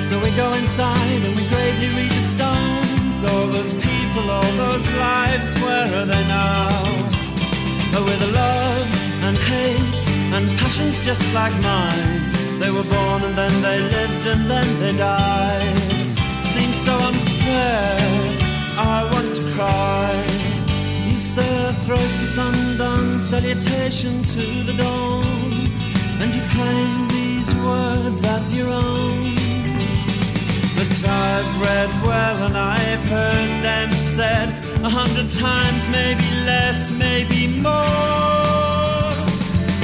So 0.09 0.19
we 0.19 0.31
go 0.35 0.51
inside 0.53 1.21
and 1.27 1.35
we 1.37 1.47
gravely 1.47 1.89
read 1.97 2.11
the 2.11 2.25
stones. 2.35 3.19
All 3.31 3.47
those 3.47 3.73
people, 3.87 4.29
all 4.29 4.51
those 4.63 4.85
lives, 4.97 5.49
where 5.61 6.01
are 6.01 6.05
they 6.05 6.23
now? 6.27 7.20
With 7.93 8.19
the 8.19 8.31
loves 8.33 8.95
and 9.25 9.37
hate 9.37 10.05
and 10.35 10.59
passions 10.59 11.03
just 11.05 11.23
like 11.33 11.53
mine. 11.61 12.31
They 12.59 12.71
were 12.71 12.87
born 12.95 13.23
and 13.27 13.35
then 13.35 13.53
they 13.61 13.79
lived 13.79 14.25
and 14.27 14.49
then 14.49 14.67
they 14.79 14.97
died 14.97 15.77
Seems 16.51 16.77
so 16.85 16.93
unfair. 16.93 17.97
I 18.77 19.07
want 19.13 19.35
to 19.35 19.43
cry. 19.53 20.11
You 21.09 21.17
say 21.17 21.49
a 21.65 21.71
thriceless 21.71 22.37
undone 22.37 23.19
salutation 23.19 24.23
to 24.35 24.43
the 24.67 24.73
dawn, 24.73 25.51
and 26.21 26.33
you 26.35 26.43
claim 26.55 27.07
these 27.07 27.55
words 27.55 28.23
as 28.25 28.53
your 28.53 28.69
own. 28.69 29.40
I've 31.03 31.61
read 31.61 31.89
well 32.03 32.37
and 32.47 32.57
I've 32.57 33.03
heard 33.05 33.63
them 33.63 33.89
said 34.15 34.49
a 34.83 34.89
hundred 34.89 35.31
times, 35.33 35.81
maybe 35.89 36.27
less, 36.45 36.91
maybe 36.97 37.47
more. 37.61 39.09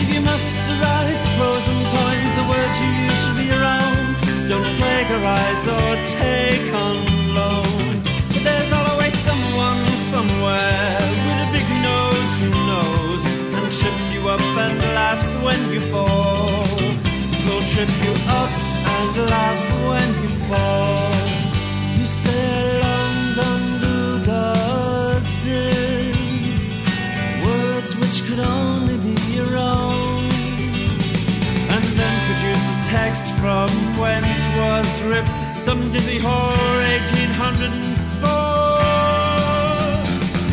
If 0.01 0.07
you 0.13 0.21
must 0.21 0.57
write 0.81 1.21
pros 1.37 1.65
and 1.73 1.83
points, 1.95 2.31
the 2.37 2.45
words 2.53 2.75
you 2.81 2.89
use 3.05 3.17
should 3.23 3.37
be 3.37 3.49
own. 3.49 3.97
Don't 4.51 4.69
plagiarize 4.77 5.63
or 5.77 5.89
take 6.21 6.69
on 6.85 6.97
loan. 7.33 8.01
But 8.33 8.41
there's 8.47 8.71
always 8.71 9.15
someone 9.25 9.81
somewhere 10.13 11.01
with 11.25 11.45
a 11.45 11.49
big 11.55 11.67
nose 11.81 12.33
who 12.41 12.51
knows 12.69 13.23
and 13.57 13.65
trips 13.79 14.07
you 14.13 14.21
up 14.29 14.41
and 14.65 14.77
laughs 14.93 15.29
when 15.45 15.59
you 15.73 15.81
fall. 15.91 16.67
Will 17.45 17.63
trip 17.73 17.91
you 18.05 18.13
up 18.41 18.51
and 18.95 19.29
laugh 19.29 19.61
when 19.89 20.09
you 20.21 20.36
fall. 20.47 21.11
You 21.97 22.05
say 22.23 22.79
long 22.81 23.15
done 23.39 23.67
do 23.83 23.95
dusted 24.31 26.15
words 27.45 27.91
which 27.99 28.17
could 28.27 28.39
only 28.39 28.97
be 29.07 29.15
your 29.37 29.53
own, 29.57 30.23
and 31.73 31.83
then 31.99 32.15
produce 32.27 32.63
the 32.71 32.77
text 32.95 33.25
from 33.41 33.69
whence 33.99 34.41
was 34.59 34.89
ripped 35.11 35.35
some 35.65 35.81
dizzy 35.91 36.19
whore 36.19 36.79
1804. 37.11 38.29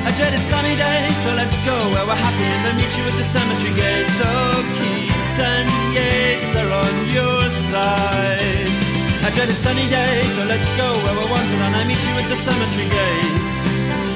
A 0.08 0.10
dreaded 0.18 0.44
sunny 0.50 0.74
day, 0.76 1.02
so 1.22 1.30
let's 1.40 1.58
go 1.70 1.76
where 1.92 2.06
we're 2.08 2.22
happy 2.28 2.48
and 2.54 2.62
then 2.66 2.74
meet 2.76 2.92
you 2.98 3.04
at 3.10 3.16
the 3.22 3.26
cemetery 3.34 3.74
gates. 3.78 4.18
Oh, 4.20 4.58
Keats 4.76 5.36
and 5.52 5.68
Yates 5.96 6.50
are 6.60 6.72
on 6.82 6.94
your 7.16 7.42
side. 7.70 8.73
Dreaded 9.34 9.56
sunny 9.56 9.88
day, 9.88 10.22
so 10.36 10.44
let's 10.44 10.70
go 10.76 10.86
where 11.02 11.16
we're 11.16 11.28
wanted 11.28 11.60
and 11.60 11.74
I 11.74 11.82
meet 11.84 11.98
you 12.06 12.14
at 12.22 12.28
the 12.30 12.36
cemetery 12.36 12.88
gates. 12.88 13.58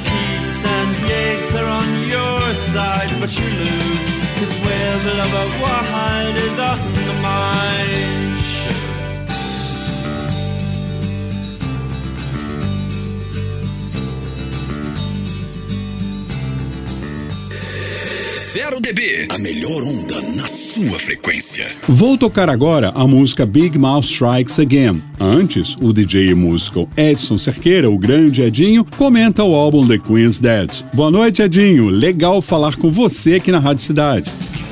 Keats 0.07 0.65
and 0.77 0.95
Yates 1.11 1.55
are 1.57 1.67
on 1.67 1.91
your 2.07 2.55
side, 2.71 3.11
but 3.19 3.31
you 3.37 3.47
lose. 3.51 4.07
Cause 4.39 4.55
where 4.63 4.99
the 5.03 5.15
lover 5.19 5.47
wide 5.61 6.37
is 6.37 6.59
on 6.61 6.79
the 7.09 7.15
mind. 7.21 8.28
Zero 18.59 18.81
DB, 18.81 19.29
a 19.33 19.39
melhor 19.39 19.85
onda 19.85 20.21
na 20.37 20.49
sua 20.49 20.99
frequência. 20.99 21.65
Vou 21.89 22.19
tocar 22.19 22.51
agora 22.51 22.91
a 22.93 23.07
música 23.07 23.47
Big 23.47 23.79
Mouth 23.79 24.07
Strikes 24.07 24.59
Again. 24.59 25.01
Antes, 25.21 25.77
o 25.81 25.93
DJ 25.93 26.31
e 26.31 26.35
músico 26.35 26.89
Edson 26.97 27.39
Cerqueira, 27.39 27.89
o 27.89 27.97
grande 27.97 28.43
Edinho, 28.43 28.85
comenta 28.97 29.45
o 29.45 29.55
álbum 29.55 29.87
The 29.87 29.99
Queen's 29.99 30.41
Dead. 30.41 30.83
Boa 30.93 31.09
noite, 31.09 31.41
Edinho. 31.41 31.89
Legal 31.89 32.43
falar 32.43 32.75
com 32.75 32.91
você 32.91 33.37
aqui 33.37 33.53
na 33.53 33.61
Rádio 33.61 33.85
Cidade. 33.85 34.29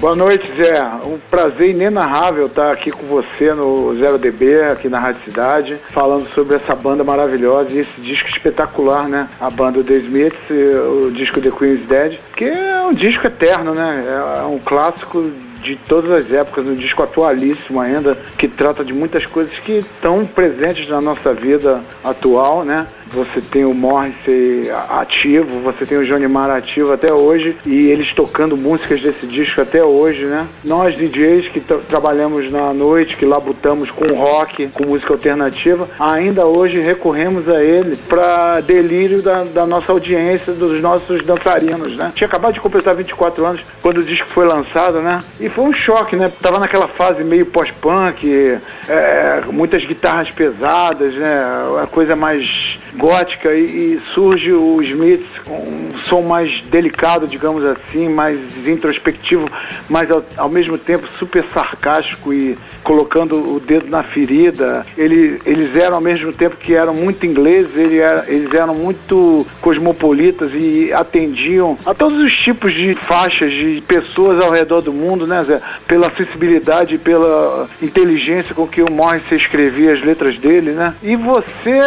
Boa 0.07 0.14
noite, 0.14 0.52
Zé. 0.52 0.80
Um 1.04 1.18
prazer 1.18 1.70
inenarrável 1.70 2.46
estar 2.46 2.70
aqui 2.70 2.92
com 2.92 3.07
você 3.07 3.52
no 3.52 3.92
Zero 3.98 4.16
DB, 4.16 4.62
aqui 4.62 4.88
na 4.88 5.00
Rádio 5.00 5.24
Cidade, 5.24 5.80
falando 5.92 6.32
sobre 6.32 6.54
essa 6.54 6.76
banda 6.76 7.02
maravilhosa 7.02 7.72
e 7.72 7.80
esse 7.80 8.00
disco 8.00 8.28
espetacular, 8.28 9.09
né? 9.09 9.28
A 9.40 9.50
banda 9.50 9.82
The 9.82 9.94
Smiths, 9.94 10.38
o 10.48 11.11
disco 11.11 11.40
The 11.40 11.50
Queen's 11.50 11.84
Dead, 11.88 12.20
que 12.36 12.44
é 12.44 12.82
um 12.82 12.94
disco 12.94 13.26
eterno, 13.26 13.74
né? 13.74 14.04
É 14.38 14.44
um 14.44 14.61
clássico 14.61 15.28
de 15.61 15.74
todas 15.74 16.12
as 16.12 16.32
épocas, 16.32 16.64
um 16.64 16.76
disco 16.76 17.02
atualíssimo 17.02 17.80
ainda, 17.80 18.16
que 18.38 18.46
trata 18.46 18.84
de 18.84 18.92
muitas 18.92 19.26
coisas 19.26 19.59
que 19.59 19.78
estão 19.78 20.24
presentes 20.24 20.88
na 20.88 21.00
nossa 21.00 21.34
vida 21.34 21.82
atual, 22.04 22.64
né? 22.64 22.86
Você 23.16 23.40
tem 23.40 23.64
o 23.64 23.72
Morrissey 23.72 24.70
ativo, 24.90 25.62
você 25.62 25.86
tem 25.86 25.96
o 25.96 26.04
Johnny 26.04 26.28
Marr 26.28 26.50
ativo 26.50 26.92
até 26.92 27.10
hoje 27.10 27.56
e 27.64 27.86
eles 27.86 28.12
tocando 28.12 28.58
músicas 28.58 29.00
desse 29.00 29.26
disco 29.26 29.58
até 29.62 29.82
hoje, 29.82 30.26
né? 30.26 30.46
Nós 30.62 30.94
DJs 30.94 31.48
que 31.48 31.60
trabalhamos 31.60 32.52
na 32.52 32.74
noite, 32.74 33.16
que 33.16 33.24
labutamos 33.24 33.90
com 33.90 34.04
rock, 34.14 34.68
com 34.68 34.84
música 34.84 35.14
alternativa, 35.14 35.88
ainda 35.98 36.44
hoje 36.44 36.78
recorremos 36.78 37.48
a 37.48 37.64
ele 37.64 37.96
para 37.96 38.60
delírio 38.60 39.22
da, 39.22 39.44
da, 39.44 39.66
nossa 39.66 39.92
audiência, 39.92 40.52
dos 40.52 40.82
nossos 40.82 41.24
dançarinos, 41.24 41.96
né? 41.96 42.12
Tinha 42.14 42.28
acabado 42.28 42.52
de 42.52 42.60
completar 42.60 42.94
24 42.94 43.46
anos 43.46 43.64
quando 43.80 43.96
o 43.98 44.04
disco 44.04 44.28
foi 44.34 44.46
lançado, 44.46 45.00
né? 45.00 45.20
E 45.40 45.48
foi 45.48 45.64
um 45.64 45.72
choque, 45.72 46.16
né? 46.16 46.30
Tava 46.42 46.58
naquela 46.58 46.88
fase 46.88 47.24
meio 47.24 47.46
pós-punk, 47.46 48.58
é, 48.86 49.40
muitas 49.50 49.86
guitarras 49.86 50.30
pesadas, 50.30 51.14
né? 51.14 51.42
A 51.82 51.86
coisa 51.86 52.14
mais 52.14 52.78
gótica 53.07 53.54
e, 53.54 53.64
e, 53.64 54.00
surge 54.12 54.52
o 54.52 54.82
Smith 54.82 55.24
com 55.44 55.54
um 55.54 55.88
som 56.09 56.22
mais 56.22 56.61
delicado, 56.62 57.24
digamos 57.28 57.64
assim, 57.64 58.09
mais 58.09 58.36
introspectivo, 58.66 59.48
mas 59.88 60.11
ao, 60.11 60.24
ao, 60.36 60.48
mesmo 60.48 60.76
tempo 60.76 61.07
super 61.16 61.44
sarcástico 61.54 62.32
e 62.32 62.59
colocando 62.82 63.54
o 63.54 63.61
dedo 63.61 63.88
na 63.88 64.02
ferida. 64.02 64.84
Ele, 64.98 65.40
eles 65.46 65.76
eram 65.76 65.96
ao 65.96 66.00
mesmo 66.00 66.32
tempo 66.32 66.57
que 66.57 66.74
eram 66.74 66.94
muito 66.94 67.24
ingleses, 67.24 67.76
ele 67.76 67.98
era, 67.98 68.24
eles 68.26 68.52
eram 68.52 68.74
muito 68.74 69.46
cosmopolitas 69.61 70.50
e 70.52 70.92
atendiam 70.92 71.78
a 71.86 71.94
todos 71.94 72.18
os 72.18 72.32
tipos 72.36 72.74
de 72.74 72.94
faixas 72.94 73.52
de 73.52 73.84
pessoas 73.86 74.42
ao 74.42 74.50
redor 74.50 74.80
do 74.80 74.92
mundo, 74.92 75.28
né, 75.28 75.44
Zé? 75.44 75.61
Pela 75.86 76.11
sensibilidade 76.16 76.98
pela 76.98 77.68
inteligência 77.80 78.52
com 78.52 78.66
que 78.66 78.82
o 78.82 78.90
Morrissey 78.90 79.38
escrevia 79.38 79.92
as 79.92 80.02
letras 80.02 80.36
dele, 80.38 80.72
né? 80.72 80.92
E 81.04 81.14
você 81.14 81.80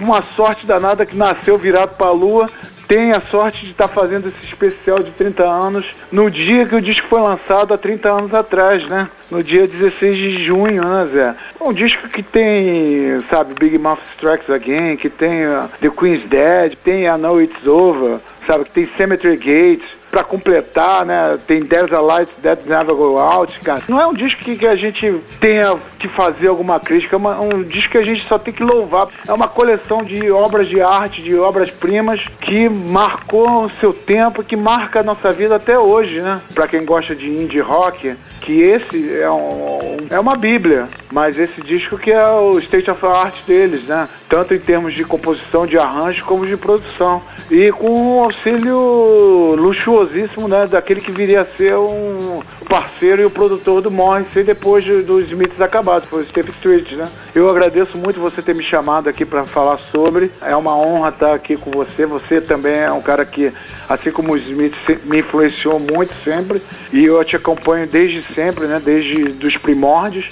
uma 0.00 0.22
sorte 0.22 0.66
danada 0.66 1.06
que 1.06 1.16
nasceu 1.16 1.58
virado 1.58 1.96
para 1.96 2.08
a 2.08 2.12
lua. 2.12 2.50
Tem 2.88 3.12
a 3.12 3.20
sorte 3.20 3.64
de 3.64 3.70
estar 3.70 3.86
tá 3.86 3.94
fazendo 3.94 4.28
esse 4.28 4.44
especial 4.44 4.98
de 5.00 5.12
30 5.12 5.44
anos 5.44 5.86
no 6.10 6.28
dia 6.28 6.66
que 6.66 6.74
o 6.74 6.82
disco 6.82 7.06
foi 7.06 7.20
lançado 7.20 7.72
há 7.72 7.78
30 7.78 8.08
anos 8.10 8.34
atrás, 8.34 8.84
né? 8.88 9.08
No 9.30 9.44
dia 9.44 9.68
16 9.68 10.18
de 10.18 10.44
junho, 10.44 10.82
né, 10.82 11.08
Zé? 11.12 11.34
Um 11.60 11.72
disco 11.72 12.08
que 12.08 12.20
tem, 12.20 13.22
sabe, 13.30 13.54
Big 13.54 13.78
Mouth 13.78 14.00
Strikes 14.14 14.50
Again, 14.50 14.96
que 14.96 15.08
tem 15.08 15.46
uh, 15.46 15.68
The 15.80 15.88
Queen's 15.88 16.28
Dead, 16.28 16.74
tem 16.82 17.04
I 17.04 17.16
Know 17.16 17.40
It's 17.40 17.64
Over, 17.64 18.18
sabe, 18.44 18.64
que 18.64 18.72
tem 18.72 18.90
Cemetery 18.96 19.36
Gates, 19.36 19.99
para 20.10 20.24
completar, 20.24 21.06
né? 21.06 21.38
Tem 21.46 21.64
There's 21.64 21.92
a 21.92 22.00
Light 22.00 22.30
That 22.42 22.68
Never 22.68 22.94
Go 22.94 23.18
Out, 23.18 23.60
cara. 23.60 23.82
Não 23.88 24.00
é 24.00 24.06
um 24.06 24.14
disco 24.14 24.42
que, 24.42 24.56
que 24.56 24.66
a 24.66 24.76
gente 24.76 25.20
tenha 25.40 25.76
que 25.98 26.08
fazer 26.08 26.48
alguma 26.48 26.80
crítica, 26.80 27.16
é 27.16 27.18
uma, 27.18 27.40
um 27.40 27.62
disco 27.62 27.92
que 27.92 27.98
a 27.98 28.02
gente 28.02 28.26
só 28.26 28.38
tem 28.38 28.52
que 28.52 28.62
louvar. 28.62 29.08
É 29.26 29.32
uma 29.32 29.48
coleção 29.48 30.02
de 30.02 30.30
obras 30.30 30.68
de 30.68 30.80
arte, 30.80 31.22
de 31.22 31.36
obras-primas 31.36 32.20
que 32.40 32.68
marcou 32.68 33.66
o 33.66 33.70
seu 33.80 33.92
tempo, 33.92 34.42
que 34.42 34.56
marca 34.56 35.00
a 35.00 35.02
nossa 35.02 35.30
vida 35.30 35.56
até 35.56 35.78
hoje, 35.78 36.20
né? 36.20 36.40
Para 36.54 36.66
quem 36.66 36.84
gosta 36.84 37.14
de 37.14 37.28
indie 37.28 37.60
rock, 37.60 38.16
que 38.40 38.60
esse 38.62 39.12
é, 39.18 39.30
um, 39.30 40.06
é 40.10 40.18
uma 40.18 40.34
bíblia, 40.34 40.88
mas 41.12 41.38
esse 41.38 41.60
disco 41.60 41.98
que 41.98 42.10
é 42.10 42.26
o 42.26 42.58
state 42.58 42.90
of 42.90 43.04
art 43.04 43.34
deles, 43.46 43.84
né? 43.84 44.08
Tanto 44.28 44.54
em 44.54 44.58
termos 44.58 44.94
de 44.94 45.04
composição, 45.04 45.66
de 45.66 45.76
arranjo, 45.76 46.24
como 46.24 46.46
de 46.46 46.56
produção. 46.56 47.22
E 47.50 47.70
com 47.72 47.90
um 47.90 48.22
auxílio 48.22 49.54
luxuosíssimo, 49.56 50.48
né? 50.48 50.66
Daquele 50.66 51.00
que 51.00 51.10
viria 51.10 51.42
a 51.42 51.46
ser 51.56 51.76
um 51.76 52.40
parceiro 52.68 53.20
e 53.20 53.24
o 53.24 53.30
produtor 53.30 53.82
do 53.82 53.90
Morrissey 53.90 54.44
depois 54.44 54.84
dos 55.04 55.24
Smiths 55.26 55.60
acabados, 55.60 56.08
foi 56.08 56.22
o 56.22 56.28
Steve 56.28 56.50
Street, 56.50 56.92
né? 56.92 57.04
Eu 57.34 57.48
agradeço 57.48 57.98
muito 57.98 58.20
você 58.20 58.40
ter 58.40 58.54
me 58.54 58.62
chamado 58.62 59.08
aqui 59.08 59.26
para 59.26 59.44
falar 59.44 59.78
sobre. 59.90 60.30
É 60.40 60.54
uma 60.54 60.76
honra 60.76 61.08
estar 61.08 61.34
aqui 61.34 61.56
com 61.56 61.70
você. 61.70 62.06
Você 62.06 62.40
também 62.40 62.78
é 62.78 62.92
um 62.92 63.02
cara 63.02 63.24
que, 63.24 63.52
assim 63.90 64.12
como 64.12 64.34
o 64.34 64.36
Smith, 64.36 64.76
me 65.04 65.18
influenciou 65.18 65.80
muito 65.80 66.14
sempre. 66.22 66.62
E 66.92 67.04
eu 67.04 67.24
te 67.24 67.34
acompanho 67.34 67.88
desde 67.88 68.22
sempre, 68.34 68.66
né? 68.66 68.80
Desde 68.82 69.24
dos 69.24 69.56
primórdios. 69.56 70.28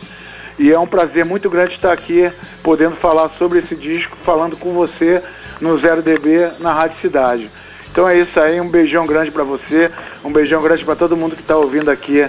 E 0.57 0.71
é 0.71 0.79
um 0.79 0.87
prazer 0.87 1.25
muito 1.25 1.51
grande 1.51 1.75
estar 1.75 1.93
aqui 1.93 2.31
podendo 2.63 2.95
falar 2.97 3.29
sobre 3.31 3.59
esse 3.59 3.75
disco, 3.75 4.17
falando 4.25 4.57
com 4.57 4.73
você 4.73 5.23
no 5.61 5.79
Zero 5.81 6.03
DB 6.03 6.53
na 6.61 6.73
Rádio 6.73 7.01
Cidade. 7.01 7.51
Então 7.91 8.09
é 8.09 8.21
isso 8.21 8.39
aí, 8.39 8.61
um 8.61 8.69
beijão 8.69 9.07
grande 9.07 9.31
para 9.31 9.43
você, 9.43 9.91
um 10.25 10.33
beijão 10.33 10.63
grande 10.63 10.85
para 10.85 10.95
todo 10.95 11.17
mundo 11.17 11.35
que 11.35 11.43
está 11.43 11.57
ouvindo 11.57 11.91
aqui 11.91 12.29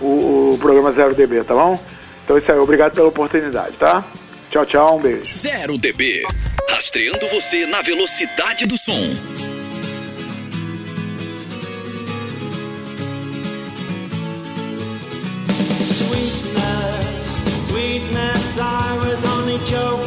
o, 0.00 0.52
o, 0.52 0.58
programa 0.58 0.92
Zero 0.92 1.14
DB, 1.14 1.44
tá 1.44 1.54
bom? 1.54 1.78
Então 2.24 2.36
é 2.36 2.40
isso 2.40 2.52
aí, 2.52 2.58
obrigado 2.58 2.94
pela 2.94 3.08
oportunidade, 3.08 3.76
tá? 3.76 4.04
Tchau, 4.50 4.66
tchau, 4.66 4.98
um 4.98 5.00
beijo. 5.00 5.24
Zero 5.24 5.78
DB, 5.78 6.22
rastreando 6.70 7.26
você 7.28 7.66
na 7.66 7.82
velocidade 7.82 8.66
do 8.66 8.76
som. 8.76 9.55
joke. 19.66 20.05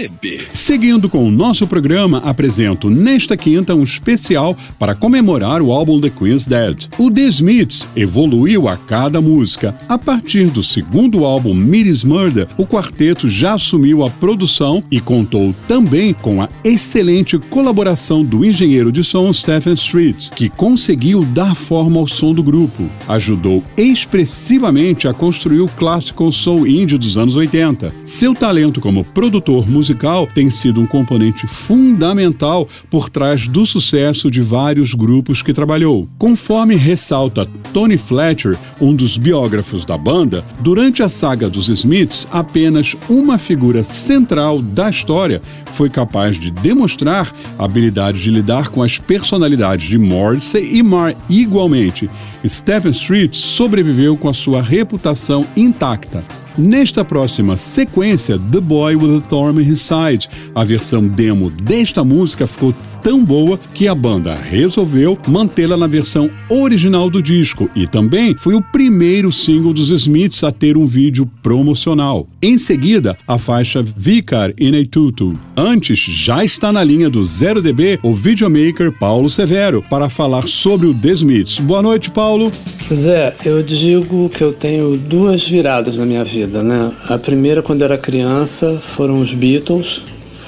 Zero 0.00 0.08
DB. 0.08 0.49
Seguindo 0.70 1.08
com 1.08 1.26
o 1.26 1.32
nosso 1.32 1.66
programa, 1.66 2.18
apresento 2.18 2.88
nesta 2.88 3.36
quinta 3.36 3.74
um 3.74 3.82
especial 3.82 4.56
para 4.78 4.94
comemorar 4.94 5.60
o 5.60 5.72
álbum 5.72 6.00
The 6.00 6.10
Queen's 6.10 6.46
Dead. 6.46 6.86
O 6.96 7.10
The 7.10 7.22
Smiths 7.22 7.88
evoluiu 7.96 8.68
a 8.68 8.76
cada 8.76 9.20
música. 9.20 9.74
A 9.88 9.98
partir 9.98 10.48
do 10.48 10.62
segundo 10.62 11.24
álbum 11.24 11.54
Miris 11.54 12.04
Murder, 12.04 12.46
o 12.56 12.64
quarteto 12.64 13.28
já 13.28 13.54
assumiu 13.54 14.04
a 14.04 14.10
produção 14.10 14.80
e 14.92 15.00
contou 15.00 15.52
também 15.66 16.14
com 16.14 16.40
a 16.40 16.48
excelente 16.62 17.36
colaboração 17.36 18.24
do 18.24 18.44
engenheiro 18.44 18.92
de 18.92 19.02
som 19.02 19.32
Stephen 19.32 19.74
Street, 19.74 20.28
que 20.36 20.48
conseguiu 20.48 21.24
dar 21.24 21.56
forma 21.56 21.98
ao 21.98 22.06
som 22.06 22.32
do 22.32 22.44
grupo. 22.44 22.88
Ajudou 23.08 23.64
expressivamente 23.76 25.08
a 25.08 25.12
construir 25.12 25.62
o 25.62 25.68
clássico 25.68 26.30
soul 26.30 26.64
indie 26.64 26.96
dos 26.96 27.18
anos 27.18 27.34
80. 27.34 27.92
Seu 28.04 28.34
talento 28.34 28.80
como 28.80 29.02
produtor 29.02 29.68
musical 29.68 30.28
tem 30.32 30.48
sido 30.60 30.80
um 30.80 30.86
componente 30.86 31.46
fundamental 31.46 32.68
por 32.88 33.08
trás 33.08 33.48
do 33.48 33.64
sucesso 33.64 34.30
de 34.30 34.40
vários 34.40 34.94
grupos 34.94 35.42
que 35.42 35.52
trabalhou. 35.52 36.08
Conforme 36.18 36.74
ressalta 36.76 37.48
Tony 37.72 37.96
Fletcher, 37.96 38.56
um 38.80 38.94
dos 38.94 39.16
biógrafos 39.16 39.84
da 39.84 39.96
banda, 39.96 40.44
durante 40.60 41.02
a 41.02 41.08
saga 41.08 41.48
dos 41.48 41.68
Smiths, 41.68 42.28
apenas 42.30 42.96
uma 43.08 43.38
figura 43.38 43.82
central 43.82 44.60
da 44.60 44.90
história 44.90 45.40
foi 45.66 45.88
capaz 45.88 46.38
de 46.38 46.50
demonstrar 46.50 47.32
a 47.58 47.64
habilidade 47.64 48.22
de 48.22 48.30
lidar 48.30 48.68
com 48.68 48.82
as 48.82 48.98
personalidades 48.98 49.88
de 49.88 49.98
Morrissey 49.98 50.76
e 50.76 50.82
Marr 50.82 51.14
igualmente. 51.28 52.08
Stephen 52.46 52.92
Street 52.92 53.34
sobreviveu 53.34 54.16
com 54.16 54.28
a 54.28 54.34
sua 54.34 54.62
reputação 54.62 55.46
intacta. 55.56 56.39
Nesta 56.58 57.04
próxima 57.04 57.56
sequência, 57.56 58.38
The 58.50 58.60
Boy 58.60 58.96
with 58.96 59.24
a 59.24 59.28
Thorn 59.28 59.62
in 59.62 59.70
His 59.70 59.80
Side, 59.80 60.28
a 60.54 60.64
versão 60.64 61.06
demo 61.06 61.48
desta 61.48 62.02
música 62.02 62.46
ficou 62.46 62.74
tão 63.02 63.24
boa 63.24 63.58
que 63.74 63.88
a 63.88 63.94
banda 63.94 64.34
resolveu 64.34 65.18
mantê-la 65.26 65.76
na 65.76 65.86
versão 65.86 66.30
original 66.48 67.08
do 67.08 67.22
disco 67.22 67.68
e 67.74 67.86
também 67.86 68.36
foi 68.36 68.54
o 68.54 68.62
primeiro 68.62 69.32
single 69.32 69.72
dos 69.72 69.90
Smiths 69.90 70.44
a 70.44 70.52
ter 70.52 70.76
um 70.76 70.86
vídeo 70.86 71.28
promocional. 71.42 72.26
Em 72.42 72.58
seguida, 72.58 73.16
a 73.26 73.38
faixa 73.38 73.82
Vicar 73.82 74.52
in 74.58 74.80
a 74.80 74.84
Tutu. 74.86 75.38
Antes, 75.56 75.98
já 75.98 76.44
está 76.44 76.72
na 76.72 76.84
linha 76.84 77.08
do 77.08 77.20
0DB 77.20 77.98
o 78.02 78.12
videomaker 78.12 78.92
Paulo 78.92 79.30
Severo 79.30 79.82
para 79.88 80.08
falar 80.08 80.42
sobre 80.42 80.86
o 80.86 80.94
The 80.94 81.12
Smiths. 81.12 81.58
Boa 81.58 81.82
noite, 81.82 82.10
Paulo. 82.10 82.50
Zé, 82.92 83.34
eu 83.44 83.62
digo 83.62 84.28
que 84.28 84.42
eu 84.42 84.52
tenho 84.52 84.96
duas 84.96 85.48
viradas 85.48 85.96
na 85.96 86.04
minha 86.04 86.24
vida, 86.24 86.62
né? 86.62 86.92
A 87.08 87.16
primeira, 87.18 87.62
quando 87.62 87.82
era 87.82 87.96
criança, 87.96 88.78
foram 88.78 89.20
os 89.20 89.32
Beatles. 89.32 90.02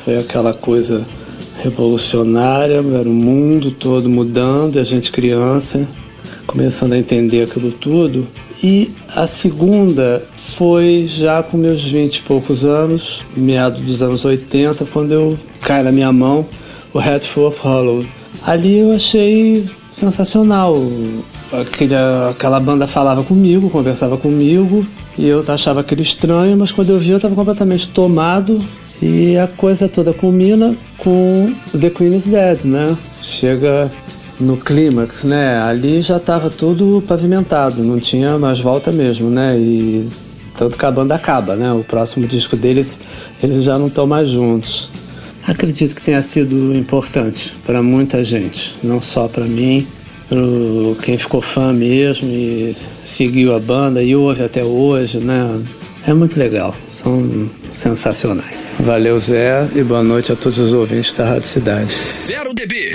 Foi 0.04 0.18
aquela 0.18 0.52
coisa 0.52 1.06
revolucionária, 1.62 2.76
era 2.76 3.08
o 3.08 3.12
mundo 3.12 3.70
todo 3.70 4.08
mudando, 4.08 4.76
e 4.76 4.78
a 4.80 4.84
gente 4.84 5.12
criança, 5.12 5.86
começando 6.46 6.92
a 6.92 6.98
entender 6.98 7.44
aquilo 7.44 7.70
tudo. 7.70 8.26
E 8.62 8.90
a 9.14 9.26
segunda 9.26 10.24
foi 10.36 11.04
já 11.06 11.42
com 11.42 11.56
meus 11.56 11.82
20 11.82 12.16
e 12.16 12.22
poucos 12.22 12.64
anos, 12.64 13.24
meados 13.36 13.80
dos 13.80 14.02
anos 14.02 14.24
80, 14.24 14.84
quando 14.86 15.12
eu 15.12 15.38
cai 15.60 15.82
na 15.82 15.92
minha 15.92 16.12
mão 16.12 16.46
o 16.92 16.98
Head 16.98 17.26
Full 17.26 17.46
of 17.46 17.60
Hollow. 17.60 18.04
Ali 18.44 18.78
eu 18.78 18.92
achei 18.92 19.64
sensacional. 19.90 20.76
Aquela, 21.52 22.30
aquela 22.30 22.60
banda 22.60 22.86
falava 22.86 23.22
comigo, 23.22 23.68
conversava 23.70 24.16
comigo, 24.16 24.86
e 25.18 25.28
eu 25.28 25.44
achava 25.46 25.80
aquele 25.80 26.02
estranho, 26.02 26.56
mas 26.56 26.72
quando 26.72 26.90
eu 26.90 26.98
vi 26.98 27.10
eu 27.10 27.16
estava 27.16 27.34
completamente 27.34 27.88
tomado 27.88 28.60
e 29.02 29.36
a 29.36 29.48
coisa 29.48 29.88
toda 29.88 30.14
culmina 30.14 30.76
com 30.96 31.52
The 31.72 31.90
Queen 31.90 32.14
is 32.14 32.26
Dead, 32.26 32.64
né? 32.64 32.96
Chega 33.20 33.90
no 34.38 34.56
clímax, 34.56 35.24
né? 35.24 35.58
Ali 35.60 36.00
já 36.00 36.18
estava 36.18 36.48
tudo 36.48 37.02
pavimentado, 37.06 37.82
não 37.82 37.98
tinha 37.98 38.38
mais 38.38 38.60
volta 38.60 38.92
mesmo, 38.92 39.28
né? 39.28 39.58
E 39.58 40.08
tanto 40.56 40.78
que 40.78 40.86
a 40.86 40.90
banda 40.90 41.16
acaba, 41.16 41.56
né? 41.56 41.72
O 41.72 41.82
próximo 41.82 42.28
disco 42.28 42.56
deles, 42.56 43.00
eles 43.42 43.64
já 43.64 43.76
não 43.76 43.88
estão 43.88 44.06
mais 44.06 44.28
juntos. 44.28 44.92
Acredito 45.44 45.96
que 45.96 46.02
tenha 46.02 46.22
sido 46.22 46.72
importante 46.72 47.56
para 47.66 47.82
muita 47.82 48.22
gente, 48.22 48.76
não 48.84 49.00
só 49.00 49.26
para 49.26 49.44
mim, 49.44 49.84
para 50.28 50.38
quem 51.02 51.18
ficou 51.18 51.42
fã 51.42 51.72
mesmo 51.72 52.28
e 52.28 52.76
seguiu 53.04 53.52
a 53.52 53.58
banda 53.58 54.00
e 54.00 54.14
ouve 54.14 54.44
até 54.44 54.62
hoje, 54.62 55.18
né? 55.18 55.60
É 56.06 56.14
muito 56.14 56.38
legal, 56.38 56.72
são 56.92 57.50
sensacionais. 57.72 58.61
Valeu, 58.82 59.16
Zé, 59.20 59.68
e 59.76 59.82
boa 59.84 60.02
noite 60.02 60.32
a 60.32 60.36
todos 60.36 60.58
os 60.58 60.72
ouvintes 60.72 61.12
da 61.12 61.24
Rádio 61.24 61.46
Cidade. 61.46 61.92
Zero 61.92 62.52
DB. 62.52 62.92